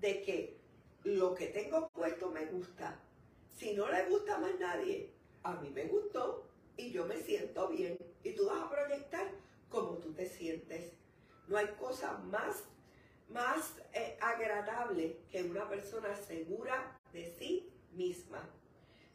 de 0.00 0.22
que 0.22 0.56
lo 1.04 1.34
que 1.34 1.46
tengo 1.46 1.88
puesto 1.90 2.30
me 2.30 2.46
gusta. 2.46 2.98
Si 3.54 3.74
no 3.74 3.90
le 3.90 4.06
gusta 4.06 4.38
más 4.38 4.58
nadie, 4.58 5.10
a 5.42 5.54
mí 5.56 5.70
me 5.70 5.84
gustó 5.84 6.48
y 6.76 6.90
yo 6.90 7.06
me 7.06 7.18
siento 7.18 7.68
bien. 7.68 7.98
Y 8.22 8.32
tú 8.34 8.46
vas 8.46 8.62
a 8.62 8.70
proyectar 8.70 9.30
como 9.68 9.98
tú 9.98 10.12
te 10.12 10.26
sientes. 10.26 10.92
No 11.46 11.56
hay 11.58 11.68
cosa 11.78 12.14
más, 12.18 12.64
más 13.28 13.74
eh, 13.92 14.16
agradable 14.20 15.18
que 15.30 15.42
una 15.42 15.68
persona 15.68 16.14
segura 16.14 16.98
de 17.12 17.34
sí 17.38 17.70
misma. 17.92 18.48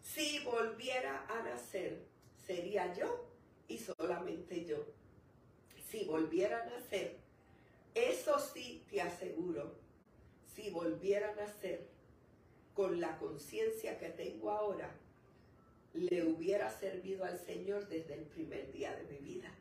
Si 0.01 0.39
volviera 0.39 1.25
a 1.27 1.43
nacer, 1.43 2.05
sería 2.45 2.93
yo 2.93 3.29
y 3.67 3.77
solamente 3.77 4.65
yo. 4.65 4.85
Si 5.89 6.05
volviera 6.05 6.63
a 6.63 6.65
nacer, 6.65 7.17
eso 7.95 8.39
sí 8.39 8.83
te 8.89 9.01
aseguro, 9.01 9.73
si 10.55 10.69
volviera 10.69 11.31
a 11.31 11.35
nacer 11.35 11.87
con 12.73 12.99
la 12.99 13.17
conciencia 13.17 13.97
que 13.97 14.09
tengo 14.09 14.51
ahora, 14.51 14.91
le 15.93 16.23
hubiera 16.23 16.69
servido 16.69 17.25
al 17.25 17.39
Señor 17.39 17.87
desde 17.87 18.13
el 18.13 18.25
primer 18.25 18.71
día 18.71 18.95
de 18.95 19.03
mi 19.05 19.17
vida. 19.17 19.51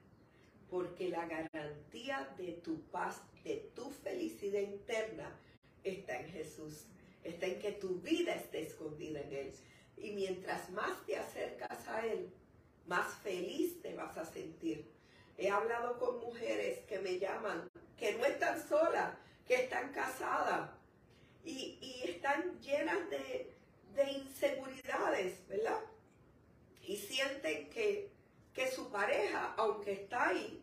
Porque 0.71 1.09
la 1.09 1.27
garantía 1.27 2.29
de 2.37 2.53
tu 2.53 2.81
paz, 2.91 3.23
de 3.45 3.71
tu 3.75 3.91
felicidad 3.91 4.61
interna, 4.61 5.35
está 5.83 6.21
en 6.21 6.29
Jesús. 6.31 6.87
Está 7.25 7.47
en 7.47 7.59
que 7.59 7.73
tu 7.73 8.01
vida 8.01 8.35
esté 8.35 8.63
escondida 8.63 9.21
en 9.21 9.33
Él. 9.33 9.53
Y 9.97 10.13
mientras 10.13 10.71
más 10.71 11.05
te 11.07 11.17
acercas 11.17 11.89
a 11.89 12.07
Él, 12.07 12.31
más 12.87 13.15
feliz 13.23 13.81
te 13.83 13.95
vas 13.95 14.17
a 14.17 14.25
sentir. 14.25 14.87
He 15.37 15.51
hablado 15.51 15.99
con 15.99 16.21
mujeres 16.21 16.81
que 16.87 16.99
me 16.99 17.19
llaman, 17.19 17.69
que 17.97 18.15
no 18.15 18.25
están 18.25 18.61
solas, 18.69 19.15
que 19.47 19.65
están 19.65 19.93
casadas 19.93 20.71
y, 21.45 21.79
están 22.05 22.61
llenas 22.61 23.09
de, 23.11 23.53
de 23.95 24.13
inseguridades, 24.13 25.47
¿verdad? 25.49 25.81
y 26.89 26.97
sienten 26.97 27.69
que, 27.69 28.11
que 28.59 28.69
su 28.69 28.91
pareja, 28.91 29.55
aunque 29.57 29.93
está 29.93 30.31
ahí, 30.31 30.61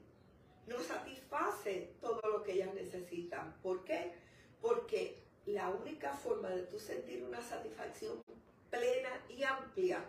no 0.67 0.77
satisface 0.81 1.93
todo 2.01 2.19
lo 2.29 2.43
que 2.43 2.51
ellas 2.51 2.73
necesitan. 2.73 3.55
¿Por 3.61 3.85
qué? 3.85 4.11
Porque 4.59 5.23
la 5.45 5.69
única 5.69 6.11
forma 6.11 6.49
de 6.49 6.63
tú 6.63 6.77
sentir 6.77 7.23
una 7.23 7.41
satisfacción 7.41 8.21
plena 8.69 9.23
y 9.29 9.43
amplia 9.43 10.03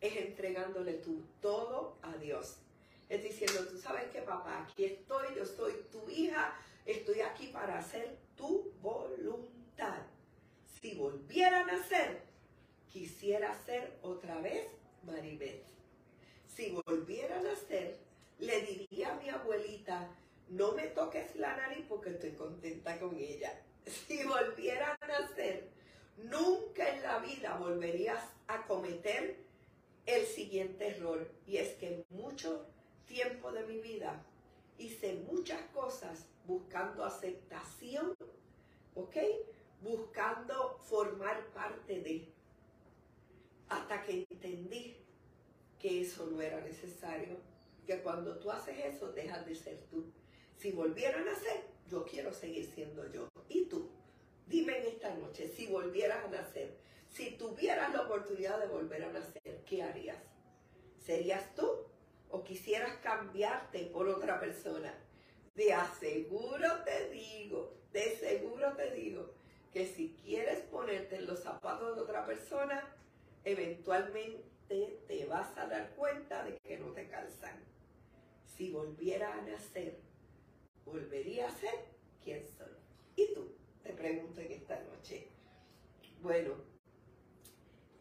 es 0.00 0.16
entregándole 0.16 0.92
tú 0.92 1.24
todo 1.40 1.98
a 2.02 2.16
Dios. 2.18 2.58
Es 3.08 3.24
diciendo, 3.24 3.66
tú 3.66 3.78
sabes 3.78 4.04
que 4.12 4.22
papá, 4.22 4.62
aquí 4.62 4.84
estoy, 4.84 5.34
yo 5.34 5.44
soy 5.44 5.72
tu 5.90 6.08
hija, 6.08 6.56
estoy 6.86 7.20
aquí 7.22 7.48
para 7.48 7.80
hacer 7.80 8.16
tu 8.36 8.70
voluntad. 8.80 10.02
Si 10.80 10.94
volviera 10.94 11.62
a 11.62 11.64
nacer, 11.64 12.22
quisiera 12.92 13.52
ser 13.64 13.98
otra 14.02 14.40
vez 14.40 14.68
Maribel. 15.02 15.73
Si 16.54 16.70
volviera 16.86 17.38
a 17.38 17.42
nacer, 17.42 17.98
le 18.38 18.60
diría 18.60 19.12
a 19.12 19.16
mi 19.16 19.28
abuelita, 19.28 20.08
no 20.48 20.72
me 20.72 20.86
toques 20.88 21.34
la 21.36 21.56
nariz 21.56 21.84
porque 21.88 22.10
estoy 22.10 22.32
contenta 22.32 22.98
con 22.98 23.16
ella. 23.16 23.60
Si 24.06 24.24
volviera 24.24 24.96
a 24.98 25.06
nacer, 25.06 25.68
nunca 26.16 26.88
en 26.88 27.02
la 27.02 27.18
vida 27.18 27.58
volverías 27.58 28.22
a 28.46 28.66
cometer 28.66 29.36
el 30.06 30.24
siguiente 30.26 30.88
error. 30.88 31.28
Y 31.46 31.58
es 31.58 31.74
que 31.74 32.04
mucho 32.08 32.66
tiempo 33.06 33.52
de 33.52 33.64
mi 33.64 33.78
vida 33.80 34.24
hice 34.78 35.14
muchas 35.30 35.60
cosas 35.74 36.26
buscando 36.46 37.04
aceptación, 37.04 38.14
¿ok? 38.94 39.16
Buscando 39.82 40.78
formar 40.84 41.44
parte 41.48 42.00
de 42.00 42.32
hasta 43.68 44.02
que 44.02 44.26
entendí 44.30 45.03
que 45.84 46.00
eso 46.00 46.26
no 46.28 46.40
era 46.40 46.62
necesario, 46.62 47.36
que 47.86 48.00
cuando 48.00 48.38
tú 48.38 48.50
haces 48.50 48.74
eso 48.86 49.12
dejas 49.12 49.44
de 49.44 49.54
ser 49.54 49.84
tú. 49.90 50.10
Si 50.56 50.72
volvieran 50.72 51.28
a 51.28 51.32
nacer, 51.32 51.62
yo 51.90 52.06
quiero 52.06 52.32
seguir 52.32 52.64
siendo 52.64 53.06
yo. 53.12 53.28
¿Y 53.50 53.66
tú? 53.66 53.90
Dime 54.46 54.78
en 54.78 54.86
esta 54.86 55.14
noche, 55.14 55.46
si 55.46 55.66
volvieras 55.66 56.24
a 56.24 56.28
nacer, 56.28 56.78
si 57.10 57.32
tuvieras 57.32 57.92
la 57.92 58.00
oportunidad 58.00 58.60
de 58.60 58.68
volver 58.68 59.04
a 59.04 59.12
nacer, 59.12 59.62
¿qué 59.66 59.82
harías? 59.82 60.16
¿Serías 61.04 61.54
tú 61.54 61.68
o 62.30 62.42
quisieras 62.42 62.96
cambiarte 63.02 63.84
por 63.92 64.08
otra 64.08 64.40
persona, 64.40 64.98
de 65.54 65.74
aseguro 65.74 66.82
te 66.86 67.10
digo, 67.10 67.74
de 67.92 68.16
seguro 68.16 68.74
te 68.74 68.90
digo, 68.92 69.34
que 69.70 69.86
si 69.86 70.16
quieres 70.24 70.60
ponerte 70.60 71.16
en 71.16 71.26
los 71.26 71.40
zapatos 71.40 71.94
de 71.94 72.00
otra 72.00 72.24
persona, 72.24 72.90
eventualmente 73.44 75.02
te 75.06 75.26
vas 75.26 75.56
a 75.58 75.66
dar 75.66 75.94
cuenta 75.94 76.44
de 76.44 76.56
que 76.58 76.78
no 76.78 76.92
te 76.92 77.08
calzan. 77.08 77.62
Si 78.56 78.70
volviera 78.70 79.34
a 79.34 79.42
nacer, 79.42 79.98
volvería 80.84 81.48
a 81.48 81.50
ser 81.50 81.74
quien 82.22 82.44
soy. 82.46 82.72
¿Y 83.16 83.34
tú? 83.34 83.54
Te 83.82 83.92
pregunto 83.92 84.40
en 84.40 84.52
esta 84.52 84.80
noche. 84.82 85.28
Bueno, 86.22 86.54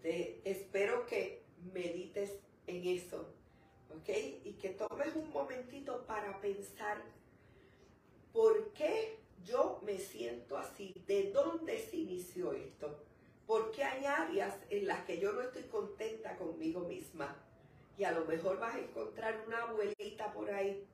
te 0.01 0.41
espero 0.49 1.05
que 1.05 1.43
medites 1.73 2.39
en 2.67 2.87
eso, 2.87 3.33
¿ok? 3.89 4.09
Y 4.45 4.53
que 4.53 4.69
tomes 4.69 5.15
un 5.15 5.29
momentito 5.31 6.05
para 6.05 6.39
pensar 6.39 7.01
por 8.31 8.71
qué 8.73 9.19
yo 9.43 9.81
me 9.83 9.97
siento 9.97 10.57
así, 10.57 10.93
de 11.05 11.31
dónde 11.31 11.79
se 11.79 11.97
inició 11.97 12.53
esto, 12.53 13.03
porque 13.45 13.83
hay 13.83 14.05
áreas 14.05 14.55
en 14.69 14.87
las 14.87 15.03
que 15.05 15.19
yo 15.19 15.33
no 15.33 15.41
estoy 15.41 15.63
contenta 15.63 16.35
conmigo 16.37 16.81
misma. 16.81 17.35
Y 17.97 18.03
a 18.03 18.11
lo 18.11 18.25
mejor 18.25 18.59
vas 18.59 18.75
a 18.75 18.79
encontrar 18.79 19.43
una 19.45 19.63
abuelita 19.63 20.33
por 20.33 20.49
ahí 20.49 20.85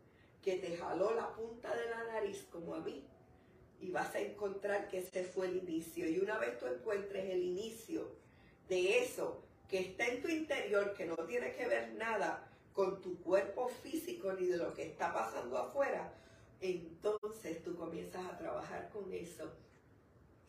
que 0.41 0.57
te 0.57 0.77
jaló 0.77 1.13
la 1.13 1.33
punta 1.35 1.75
de 1.75 1.89
la 1.89 2.03
nariz 2.05 2.45
como 2.51 2.75
a 2.75 2.79
mí. 2.79 3.05
Y 3.79 3.91
vas 3.91 4.13
a 4.15 4.19
encontrar 4.19 4.89
que 4.89 4.99
ese 4.99 5.23
fue 5.23 5.47
el 5.47 5.57
inicio. 5.57 6.09
Y 6.09 6.19
una 6.19 6.37
vez 6.37 6.57
tú 6.59 6.65
encuentres 6.65 7.29
el 7.29 7.43
inicio 7.43 8.09
de 8.67 9.03
eso 9.03 9.41
que 9.69 9.79
está 9.79 10.07
en 10.07 10.21
tu 10.21 10.27
interior, 10.27 10.93
que 10.93 11.05
no 11.05 11.15
tiene 11.15 11.53
que 11.53 11.67
ver 11.67 11.93
nada 11.93 12.49
con 12.73 13.01
tu 13.01 13.21
cuerpo 13.21 13.69
físico 13.83 14.33
ni 14.33 14.47
de 14.47 14.57
lo 14.57 14.73
que 14.73 14.83
está 14.83 15.13
pasando 15.13 15.57
afuera, 15.57 16.13
entonces 16.61 17.63
tú 17.63 17.75
comienzas 17.75 18.25
a 18.25 18.37
trabajar 18.37 18.89
con 18.89 19.11
eso. 19.13 19.51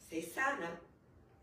Se 0.09 0.23
sana 0.23 0.81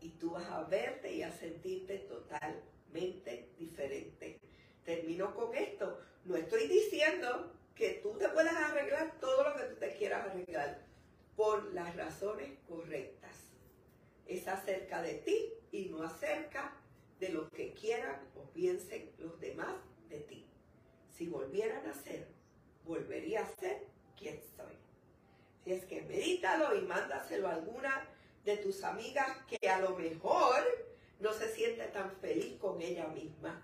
y 0.00 0.10
tú 0.10 0.30
vas 0.30 0.46
a 0.46 0.64
verte 0.64 1.12
y 1.12 1.22
a 1.22 1.32
sentirte 1.32 1.98
totalmente 1.98 3.50
diferente. 3.58 4.38
Termino 4.84 5.34
con 5.34 5.54
esto. 5.54 5.98
No 6.24 6.36
estoy 6.36 6.68
diciendo 6.68 7.52
que 7.74 8.00
tú 8.02 8.16
te 8.18 8.28
puedas 8.28 8.56
arreglar 8.56 9.18
todo 9.20 9.50
lo 9.50 9.56
que 9.56 9.64
tú 9.64 9.76
te 9.76 9.96
quieras 9.96 10.26
arreglar 10.26 10.78
por 11.36 11.72
las 11.72 11.94
razones 11.96 12.58
correctas. 12.68 13.36
Es 14.26 14.46
acerca 14.48 15.02
de 15.02 15.14
ti 15.14 15.52
y 15.72 15.86
no 15.86 16.02
acerca 16.02 16.74
de 17.20 17.30
lo 17.30 17.48
que 17.50 17.72
quieran 17.72 18.20
o 18.36 18.42
piensen 18.50 19.10
los 19.18 19.38
demás 19.40 19.74
de 20.08 20.20
ti. 20.20 20.46
Si 21.16 21.28
volvieran 21.28 21.86
a 21.86 21.94
ser, 21.94 22.28
volvería 22.84 23.42
a 23.42 23.56
ser 23.56 23.86
quién 24.16 24.40
soy. 24.56 24.74
Si 25.64 25.72
es 25.72 25.84
que 25.84 26.02
medítalo 26.02 26.76
y 26.76 26.82
mándaselo 26.82 27.48
a 27.48 27.54
alguna 27.54 28.08
de 28.48 28.56
tus 28.56 28.82
amigas 28.82 29.28
que 29.46 29.68
a 29.68 29.78
lo 29.78 29.94
mejor 29.94 30.64
no 31.20 31.34
se 31.34 31.52
siente 31.54 31.84
tan 31.88 32.10
feliz 32.16 32.58
con 32.58 32.80
ella 32.80 33.06
misma. 33.08 33.62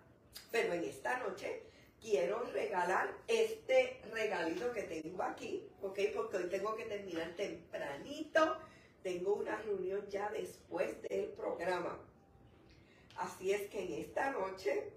Pero 0.51 0.75
en 0.75 0.85
esta 0.85 1.21
noche 1.21 1.63
quiero 2.03 2.45
regalar 2.53 3.11
este 3.27 3.99
regalito 4.13 4.71
que 4.73 4.83
tengo 4.83 5.23
aquí, 5.23 5.67
¿ok? 5.81 5.99
Porque 6.15 6.37
hoy 6.37 6.49
tengo 6.51 6.77
que 6.77 6.85
terminar 6.85 7.35
tempranito. 7.35 8.59
Tengo 9.03 9.35
una 9.35 9.57
reunión 9.57 10.07
ya 10.11 10.29
después 10.29 11.01
del 11.09 11.29
programa. 11.31 11.99
Así 13.17 13.53
es 13.53 13.63
que 13.71 13.85
en 13.85 13.93
esta 14.03 14.33
noche, 14.33 14.91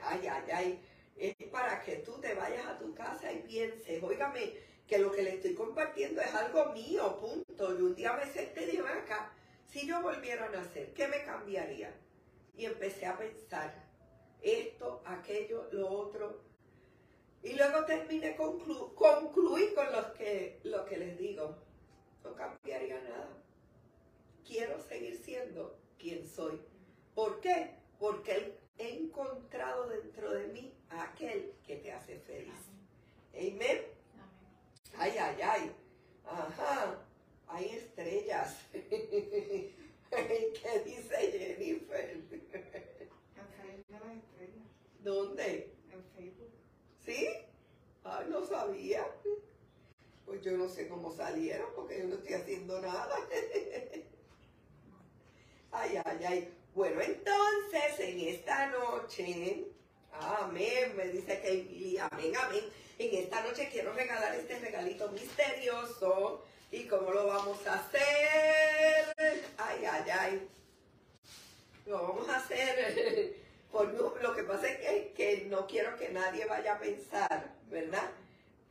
ay, 0.00 0.26
ay, 0.26 0.50
ay, 0.52 0.80
es 1.16 1.34
para 1.50 1.82
que 1.82 1.96
tú 1.96 2.20
te 2.20 2.34
vayas 2.34 2.66
a 2.66 2.78
tu 2.78 2.94
casa 2.94 3.32
y 3.32 3.38
pienses, 3.38 4.02
óigame, 4.02 4.52
que 4.88 4.98
lo 4.98 5.12
que 5.12 5.22
le 5.22 5.34
estoy 5.34 5.54
compartiendo 5.54 6.20
es 6.22 6.34
algo 6.34 6.72
mío, 6.72 7.18
punto. 7.20 7.78
Y 7.78 7.82
un 7.82 7.94
día 7.94 8.14
me 8.14 8.24
senté 8.32 8.62
y 8.62 8.70
dije, 8.70 8.80
acá, 8.80 9.30
si 9.66 9.86
yo 9.86 10.00
volviera 10.00 10.46
a 10.46 10.48
nacer, 10.48 10.94
¿qué 10.94 11.06
me 11.06 11.22
cambiaría? 11.24 11.94
Y 12.56 12.64
empecé 12.64 13.04
a 13.04 13.16
pensar, 13.18 13.86
esto, 14.40 15.02
aquello, 15.04 15.68
lo 15.72 15.88
otro. 15.88 16.40
Y 17.42 17.52
luego 17.52 17.84
terminé, 17.84 18.34
conclu 18.34 18.94
concluí 18.94 19.74
con 19.74 19.92
los 19.92 20.06
que, 20.12 20.58
lo 20.64 20.84
que 20.86 20.96
les 20.96 21.18
digo. 21.18 21.56
No 22.24 22.34
cambiaría 22.34 23.00
nada. 23.02 23.28
Quiero 24.44 24.80
seguir 24.80 25.16
siendo 25.18 25.78
quien 25.98 26.26
soy. 26.26 26.60
¿Por 27.14 27.40
qué? 27.40 27.74
Porque 27.98 28.58
he 28.78 28.88
encontrado 28.96 29.86
dentro 29.88 30.32
de 30.32 30.48
mí 30.48 30.72
a 30.88 31.02
aquel 31.02 31.52
que 31.66 31.76
te 31.76 31.92
hace 31.92 32.18
feliz. 32.20 32.54
Amén. 33.34 33.97
Ay, 34.98 35.16
ay, 35.16 35.36
ay. 35.42 35.72
Ajá. 36.26 36.98
Hay 37.48 37.66
estrellas. 37.66 38.56
¿Qué 38.72 40.82
dice 40.84 41.32
Jennifer? 41.32 42.18
¿Dónde? 45.00 45.72
En 45.92 46.04
Facebook. 46.16 46.50
¿Sí? 47.04 47.28
Ay, 48.04 48.26
no 48.28 48.44
sabía. 48.44 49.06
Pues 50.26 50.42
yo 50.42 50.52
no 50.52 50.68
sé 50.68 50.88
cómo 50.88 51.12
salieron 51.12 51.68
porque 51.74 52.00
yo 52.00 52.04
no 52.04 52.16
estoy 52.16 52.34
haciendo 52.34 52.80
nada. 52.80 53.16
Ay, 55.70 56.00
ay, 56.02 56.24
ay. 56.26 56.54
Bueno, 56.74 57.00
entonces 57.02 58.00
en 58.00 58.20
esta 58.20 58.70
noche, 58.70 59.66
amén, 60.12 60.96
me 60.96 61.08
dice 61.08 61.38
que 61.40 62.00
amén, 62.00 62.32
amén. 62.36 62.64
En 62.98 63.14
esta 63.14 63.40
noche 63.42 63.68
quiero 63.70 63.92
regalar 63.92 64.34
este 64.34 64.58
regalito 64.58 65.08
misterioso. 65.10 66.44
¿Y 66.72 66.84
cómo 66.86 67.12
lo 67.12 67.28
vamos 67.28 67.64
a 67.66 67.74
hacer? 67.74 69.14
Ay, 69.56 69.84
ay, 69.84 70.10
ay. 70.10 70.48
Lo 71.86 72.02
vamos 72.02 72.28
a 72.28 72.38
hacer. 72.38 73.36
Por, 73.72 73.94
lo 73.94 74.34
que 74.34 74.42
pasa 74.42 74.66
es 74.66 74.78
que, 74.78 75.12
que 75.16 75.44
no 75.44 75.66
quiero 75.68 75.96
que 75.96 76.08
nadie 76.08 76.44
vaya 76.46 76.74
a 76.74 76.78
pensar, 76.80 77.54
¿verdad? 77.70 78.10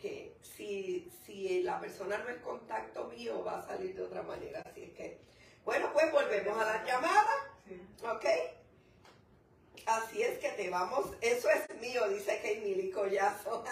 Que 0.01 0.35
si, 0.41 1.09
si 1.25 1.63
la 1.63 1.79
persona 1.79 2.17
no 2.17 2.29
es 2.29 2.37
contacto 2.41 3.05
mío, 3.05 3.45
va 3.45 3.59
a 3.59 3.67
salir 3.67 3.95
de 3.95 4.03
otra 4.03 4.23
manera. 4.23 4.61
Así 4.65 4.83
es 4.83 4.91
que, 4.91 5.19
bueno, 5.63 5.89
pues 5.93 6.11
volvemos 6.11 6.57
a 6.57 6.65
la 6.65 6.85
llamada. 6.85 7.33
¿Ok? 8.03 8.25
Así 9.87 10.21
es 10.21 10.37
que 10.39 10.49
te 10.49 10.69
vamos, 10.69 11.07
eso 11.21 11.47
es 11.49 11.79
mío, 11.79 12.09
dice 12.09 12.41
Keimili 12.41 12.91
Collazo. 12.91 13.63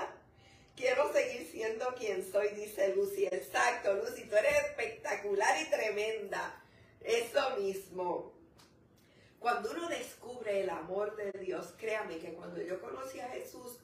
Quiero 0.74 1.12
seguir 1.12 1.46
siendo 1.50 1.86
quien 1.96 2.24
soy, 2.32 2.48
dice 2.54 2.94
Lucy. 2.96 3.26
Exacto, 3.26 3.92
Lucy, 3.92 4.24
tú 4.24 4.36
eres 4.36 4.64
espectacular 4.64 5.54
y 5.60 5.68
tremenda. 5.68 6.62
Eso 7.02 7.58
mismo. 7.58 8.32
Cuando 9.38 9.70
uno 9.72 9.86
descubre 9.90 10.62
el 10.62 10.70
amor 10.70 11.14
de 11.14 11.30
Dios, 11.38 11.74
créame 11.76 12.16
que 12.16 12.32
cuando 12.32 12.62
yo 12.62 12.80
conocí 12.80 13.20
a 13.20 13.28
Jesús, 13.28 13.78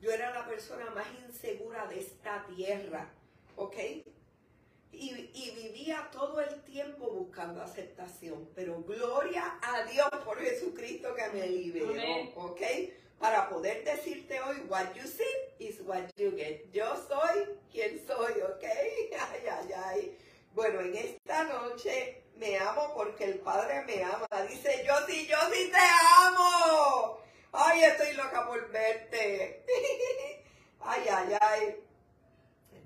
yo 0.00 0.10
era 0.10 0.32
la 0.32 0.46
persona 0.46 0.90
más 0.92 1.06
insegura 1.28 1.88
de 1.88 2.00
esta 2.00 2.46
tierra. 2.56 3.10
¿Ok? 3.56 3.76
Y, 4.92 5.50
vivía 5.56 6.08
todo 6.12 6.40
el 6.40 6.62
tiempo 6.62 7.10
buscando 7.10 7.62
aceptación. 7.62 8.48
Pero 8.54 8.82
gloria 8.82 9.58
a 9.62 9.84
Dios 9.84 10.08
por 10.24 10.38
Jesucristo 10.38 11.14
que 11.14 11.28
me 11.30 11.46
liberó, 11.46 11.92
¿ok? 12.36 12.60
Para 13.18 13.48
poder 13.48 13.84
decirte 13.84 14.40
hoy, 14.40 14.56
what 14.68 14.92
you 14.94 15.06
see 15.06 15.24
is 15.58 15.80
what 15.82 16.08
you 16.16 16.32
get. 16.36 16.70
Yo 16.72 16.96
soy 17.08 17.48
quien 17.70 18.04
soy, 18.06 18.32
¿ok? 18.42 18.64
Ay, 18.64 19.46
ay, 19.48 19.72
ay. 19.72 20.18
Bueno, 20.54 20.80
en 20.80 20.94
esta 20.96 21.44
noche 21.44 22.22
me 22.36 22.58
amo 22.58 22.92
porque 22.94 23.24
el 23.24 23.38
Padre 23.38 23.84
me 23.84 24.02
ama. 24.02 24.26
Dice, 24.48 24.84
yo 24.86 24.94
sí, 25.06 25.26
yo 25.26 25.36
sí 25.52 25.70
te 25.70 25.78
amo. 26.26 27.18
Ay, 27.52 27.84
estoy 27.84 28.14
loca 28.14 28.46
por 28.46 28.70
verte. 28.70 29.64
ay, 30.80 31.02
ay, 31.08 31.36
ay. 31.40 31.81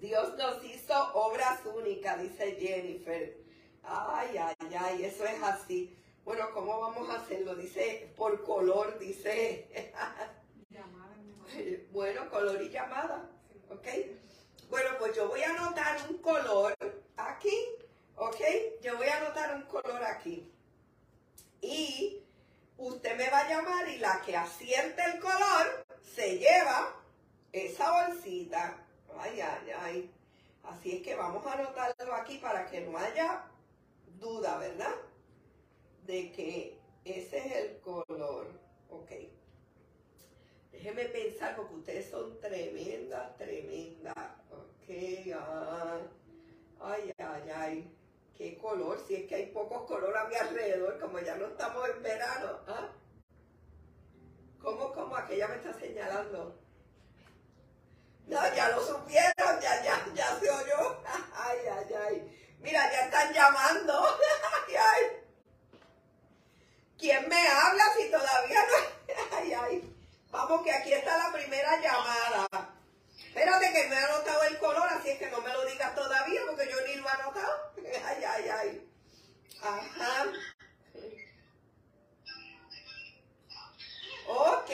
Dios 0.00 0.36
nos 0.36 0.62
hizo 0.64 0.94
obras 1.14 1.60
únicas, 1.64 2.20
dice 2.20 2.56
Jennifer. 2.60 3.36
Ay, 3.82 4.36
ay, 4.36 4.74
ay, 4.78 5.04
eso 5.04 5.24
es 5.24 5.42
así. 5.42 5.96
Bueno, 6.24 6.50
¿cómo 6.52 6.80
vamos 6.80 7.08
a 7.08 7.20
hacerlo? 7.20 7.54
Dice 7.54 8.12
por 8.16 8.42
color, 8.44 8.98
dice. 8.98 9.68
Llamada. 10.70 11.12
Bueno, 11.92 12.28
color 12.28 12.60
y 12.60 12.68
llamada. 12.68 13.30
¿Ok? 13.70 13.86
Bueno, 14.68 14.90
pues 14.98 15.16
yo 15.16 15.28
voy 15.28 15.42
a 15.42 15.50
anotar 15.50 15.98
un 16.10 16.18
color 16.18 16.76
aquí. 17.16 17.56
¿Ok? 18.16 18.40
Yo 18.82 18.96
voy 18.96 19.06
a 19.06 19.18
anotar 19.18 19.54
un 19.54 19.62
color 19.62 20.02
aquí. 20.02 20.52
Y 21.62 22.22
usted 22.76 23.16
me 23.16 23.30
va 23.30 23.38
a 23.40 23.48
llamar 23.48 23.88
y 23.88 23.98
la 23.98 24.20
que 24.22 24.36
acierte 24.36 25.02
el 25.04 25.20
color 25.20 25.86
se 26.14 26.38
lleva 26.38 26.92
esa 27.52 27.90
bolsita. 27.90 28.85
Ay, 29.18 29.40
ay, 29.40 29.70
ay. 29.78 30.10
Así 30.62 30.96
es 30.96 31.02
que 31.02 31.14
vamos 31.14 31.46
a 31.46 31.52
anotarlo 31.52 32.14
aquí 32.14 32.38
para 32.38 32.66
que 32.66 32.80
no 32.80 32.98
haya 32.98 33.44
duda, 34.18 34.58
¿verdad? 34.58 34.94
De 36.04 36.32
que 36.32 36.78
ese 37.04 37.38
es 37.38 37.52
el 37.52 37.80
color. 37.80 38.48
Ok. 38.90 39.10
Déjeme 40.72 41.04
pensar 41.06 41.56
porque 41.56 41.74
ustedes 41.74 42.10
son 42.10 42.38
tremendas, 42.40 43.36
tremendas. 43.36 44.14
Ok, 44.50 44.88
ay, 46.80 47.12
ay, 47.18 47.50
ay. 47.54 47.92
Qué 48.36 48.58
color, 48.58 48.98
si 49.06 49.14
es 49.14 49.26
que 49.26 49.34
hay 49.34 49.46
pocos 49.46 49.84
colores 49.84 50.16
a 50.16 50.28
mi 50.28 50.34
alrededor, 50.34 51.00
como 51.00 51.18
ya 51.20 51.36
no 51.36 51.46
estamos 51.46 51.88
en 51.88 52.02
verano. 52.02 52.58
¿ah? 52.66 52.92
¿Cómo, 54.60 54.92
cómo? 54.92 55.16
Aquella 55.16 55.48
me 55.48 55.56
está 55.56 55.72
señalando. 55.72 56.65
No, 58.26 58.54
ya 58.54 58.68
lo 58.70 58.84
supieron, 58.84 59.60
ya, 59.60 59.82
ya, 59.82 60.04
ya 60.14 60.38
se 60.40 60.50
oyó. 60.50 61.02
Ay, 61.34 61.58
ay, 61.70 61.94
ay. 62.06 62.56
Mira, 62.60 62.90
ya 62.90 63.04
están 63.04 63.32
llamando. 63.32 64.18
Ay, 64.68 64.74
ay. 64.76 65.04
¿Quién 66.98 67.28
me 67.28 67.48
habla 67.48 67.84
si 67.96 68.10
todavía 68.10 68.60
no? 68.66 69.36
Ay, 69.36 69.52
ay. 69.52 69.96
Vamos, 70.30 70.62
que 70.62 70.72
aquí 70.72 70.92
está 70.92 71.16
la 71.16 71.32
primera 71.32 71.80
llamada. 71.80 72.48
Espérate 73.36 73.72
que 73.72 73.88
me 73.88 73.96
ha 73.96 74.04
anotado 74.06 74.42
el 74.44 74.58
color, 74.58 74.88
así 74.88 75.10
es 75.10 75.18
que 75.18 75.30
no 75.30 75.40
me 75.42 75.52
lo 75.52 75.64
digas 75.66 75.94
todavía 75.94 76.40
porque 76.46 76.70
yo 76.70 76.80
ni 76.86 76.96
lo 76.96 77.06
he 77.06 77.10
anotado. 77.10 77.72
Ay, 78.04 78.24
ay, 78.24 78.48
ay. 78.48 78.90
Ajá. 79.62 80.24
Ok. 84.26 84.70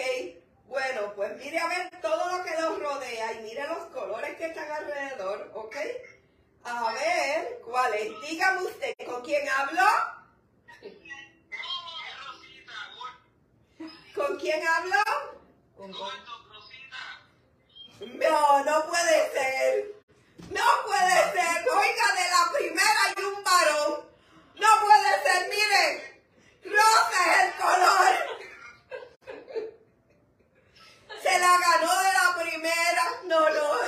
Bueno, 0.66 1.12
pues 1.14 1.36
mire 1.36 1.58
a 1.58 1.68
ver 1.68 1.90
todo 2.00 2.38
lo 2.38 2.44
que 2.44 2.60
los 2.60 2.78
rodea 2.78 3.32
y 3.32 3.42
mire 3.42 3.66
los 3.66 3.86
colores 3.86 4.36
que 4.36 4.46
están 4.46 4.70
alrededor, 4.70 5.50
¿ok? 5.54 5.76
A 6.64 6.92
ver, 6.92 7.60
¿cuál 7.64 7.92
es? 7.94 8.12
Dígame 8.22 8.62
usted, 8.62 8.94
¿con 9.06 9.22
quién 9.22 9.48
hablo? 9.48 9.82
¿Con 14.14 14.38
quién 14.38 14.66
hablo? 14.66 15.02
No, 18.00 18.64
no 18.64 18.86
puede 18.86 19.32
ser. 19.32 19.94
No 20.50 20.64
puede 20.86 21.32
ser. 21.32 21.68
Oiga, 21.68 22.06
de 22.14 22.30
la 22.30 22.52
primera 22.56 23.04
hay 23.06 23.24
un 23.24 23.44
varón. 23.44 24.06
No 24.56 24.68
puede 24.84 25.22
ser, 25.22 25.48
mire. 25.48 26.22
Rosa 26.64 27.20
es 27.30 27.44
el 27.46 27.52
color. 27.60 28.12
Se 31.22 31.38
la 31.38 31.58
ganó 31.58 32.02
de 32.02 32.12
la 32.12 32.42
primera. 32.42 33.04
No, 33.24 33.50
no. 33.50 33.78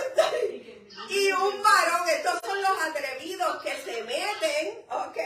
Y 1.08 1.32
un 1.32 1.62
varón. 1.62 2.08
Estos 2.08 2.40
son 2.44 2.62
los 2.62 2.82
atrevidos 2.82 3.62
que 3.62 3.76
se 3.82 4.02
meten, 4.04 4.84
¿ok? 4.90 5.18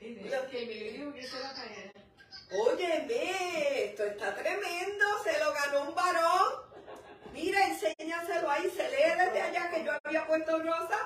Que 0.00 0.66
me 0.66 0.74
dijo 0.74 1.12
que 1.12 1.26
se 1.26 1.38
la 1.38 1.54
cayera. 1.54 1.92
Óyeme, 2.52 3.84
esto 3.84 4.04
está 4.04 4.34
tremendo. 4.34 5.04
Se 5.22 5.38
lo 5.38 5.52
ganó 5.52 5.88
un 5.88 5.94
varón. 5.94 6.70
Mire, 7.32 7.62
enséñaselo 7.62 8.50
ahí. 8.50 8.68
Se 8.70 8.88
lee 8.90 9.18
desde 9.18 9.40
allá 9.40 9.70
que 9.70 9.84
yo 9.84 9.92
había 10.02 10.26
puesto 10.26 10.58
rosa. 10.58 10.98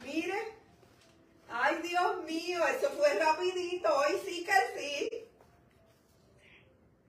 Mire. 0.00 0.56
Ay, 1.50 1.80
Dios 1.82 2.24
mío, 2.24 2.66
eso 2.66 2.90
fue 2.90 3.14
rapidito. 3.14 3.94
Hoy 3.94 4.20
sí 4.24 4.44
que 4.44 4.80
sí. 4.80 5.28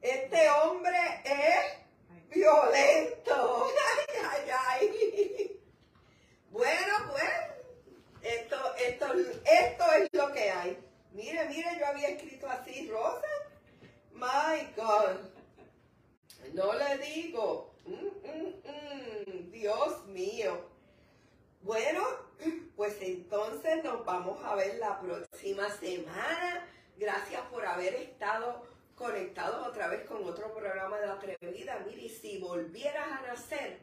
Este 0.02 0.50
hombre 0.50 0.98
es 1.24 2.36
violento. 2.36 3.68
Ay, 4.22 4.50
ay, 4.50 4.52
ay. 4.70 5.62
Bueno, 6.52 6.94
pues, 7.10 7.30
esto, 8.22 8.76
esto, 8.76 9.14
esto 9.46 9.92
es 9.94 10.10
lo 10.14 10.32
que 10.32 10.52
hay. 10.52 10.89
Mire, 11.14 11.48
mire, 11.50 11.78
yo 11.80 11.88
había 11.88 12.10
escrito 12.10 12.48
así, 12.48 12.90
Rosa. 12.90 13.28
My 14.14 14.74
God. 14.76 15.18
No 16.54 16.74
le 16.74 16.98
digo. 16.98 17.74
Mm, 17.86 17.94
mm, 17.94 18.54
mm. 18.66 19.52
Dios 19.52 20.06
mío. 20.08 20.66
Bueno, 21.62 22.02
pues 22.76 22.98
entonces 23.02 23.84
nos 23.84 24.06
vamos 24.06 24.44
a 24.46 24.56
ver 24.56 24.76
la 24.80 25.00
próxima 25.00 25.70
semana. 25.70 26.66
Gracias 26.98 27.42
por 27.52 27.66
haber 27.66 27.96
estado 27.96 28.64
conectados 28.96 29.68
otra 29.68 29.88
vez 29.88 30.06
con 30.06 30.24
otro 30.26 30.54
programa 30.54 30.98
de 31.00 31.08
la 31.08 31.14
atrevida. 31.14 31.80
Mire, 31.86 32.10
si 32.10 32.38
volvieras 32.38 33.12
a 33.12 33.28
nacer, 33.28 33.80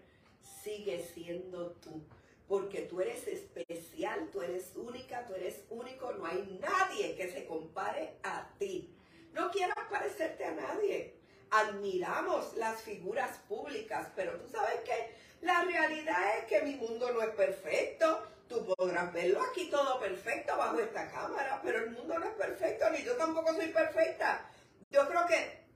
sigue 0.62 1.02
siendo 1.14 1.72
tú. 1.72 2.02
Porque 2.48 2.82
tú 2.82 3.00
eres 3.00 3.26
especial, 3.26 4.28
tú 4.30 4.42
eres 4.42 4.72
única, 4.76 5.26
tú 5.26 5.34
eres 5.34 5.64
único, 5.68 6.12
no 6.12 6.26
hay 6.26 6.60
nadie 6.60 7.16
que 7.16 7.30
se 7.30 7.46
compare 7.46 8.14
a 8.22 8.48
ti. 8.58 8.94
No 9.32 9.50
quieras 9.50 9.76
parecerte 9.90 10.44
a 10.44 10.52
nadie. 10.52 11.16
Admiramos 11.50 12.56
las 12.56 12.80
figuras 12.82 13.38
públicas, 13.48 14.08
pero 14.14 14.38
tú 14.38 14.48
sabes 14.48 14.80
que 14.80 15.14
la 15.42 15.64
realidad 15.64 16.38
es 16.38 16.44
que 16.46 16.62
mi 16.62 16.76
mundo 16.76 17.12
no 17.12 17.22
es 17.22 17.34
perfecto. 17.34 18.26
Tú 18.48 18.64
podrás 18.76 19.12
verlo 19.12 19.42
aquí 19.42 19.68
todo 19.68 19.98
perfecto 19.98 20.56
bajo 20.56 20.78
esta 20.78 21.10
cámara, 21.10 21.60
pero 21.64 21.78
el 21.78 21.90
mundo 21.90 22.18
no 22.18 22.26
es 22.26 22.34
perfecto, 22.34 22.88
ni 22.90 23.02
yo 23.02 23.16
tampoco 23.16 23.52
soy 23.54 23.68
perfecta. 23.68 24.48
Yo 24.90 25.06
creo 25.08 25.26
que 25.26 25.66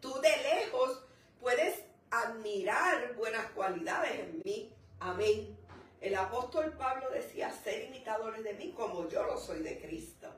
tú 0.00 0.20
de 0.20 0.36
lejos 0.42 1.04
puedes 1.40 1.80
admirar 2.10 3.14
buenas 3.14 3.46
cualidades 3.52 4.18
en 4.18 4.42
mí. 4.44 4.72
Amén. 5.00 5.53
El 6.04 6.14
apóstol 6.16 6.70
Pablo 6.76 7.08
decía, 7.08 7.50
ser 7.50 7.84
imitadores 7.88 8.44
de 8.44 8.52
mí 8.52 8.74
como 8.76 9.08
yo 9.08 9.22
lo 9.24 9.38
soy 9.38 9.62
de 9.62 9.80
Cristo. 9.80 10.28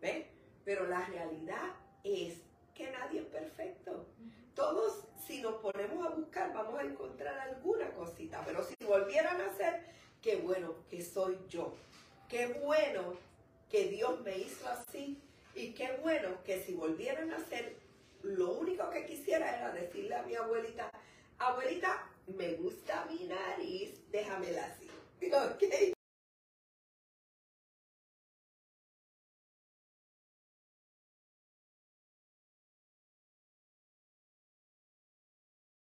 ¿Ven? 0.00 0.24
Pero 0.64 0.86
la 0.86 1.04
realidad 1.04 1.74
es 2.04 2.34
que 2.72 2.88
nadie 2.92 3.22
es 3.22 3.26
perfecto. 3.26 4.06
Todos, 4.54 5.02
si 5.26 5.42
nos 5.42 5.54
ponemos 5.54 6.06
a 6.06 6.10
buscar, 6.10 6.54
vamos 6.54 6.78
a 6.78 6.84
encontrar 6.84 7.36
alguna 7.40 7.92
cosita. 7.94 8.40
Pero 8.46 8.62
si 8.62 8.76
volvieran 8.84 9.40
a 9.40 9.52
ser, 9.56 9.84
qué 10.22 10.36
bueno 10.36 10.76
que 10.88 11.02
soy 11.02 11.36
yo. 11.48 11.74
Qué 12.28 12.60
bueno 12.64 13.14
que 13.68 13.88
Dios 13.88 14.20
me 14.20 14.38
hizo 14.38 14.68
así. 14.68 15.20
Y 15.56 15.72
qué 15.72 15.98
bueno 16.04 16.40
que 16.44 16.62
si 16.62 16.72
volvieran 16.74 17.32
a 17.32 17.40
ser, 17.40 17.74
lo 18.22 18.52
único 18.52 18.88
que 18.90 19.04
quisiera 19.04 19.56
era 19.56 19.72
decirle 19.72 20.14
a 20.14 20.22
mi 20.22 20.36
abuelita, 20.36 20.88
abuelita, 21.38 22.08
me 22.28 22.52
gusta 22.52 23.06
mi 23.10 23.26
nariz, 23.26 24.08
déjamela 24.12 24.66
así. 24.66 24.85
Ok, 25.22 25.95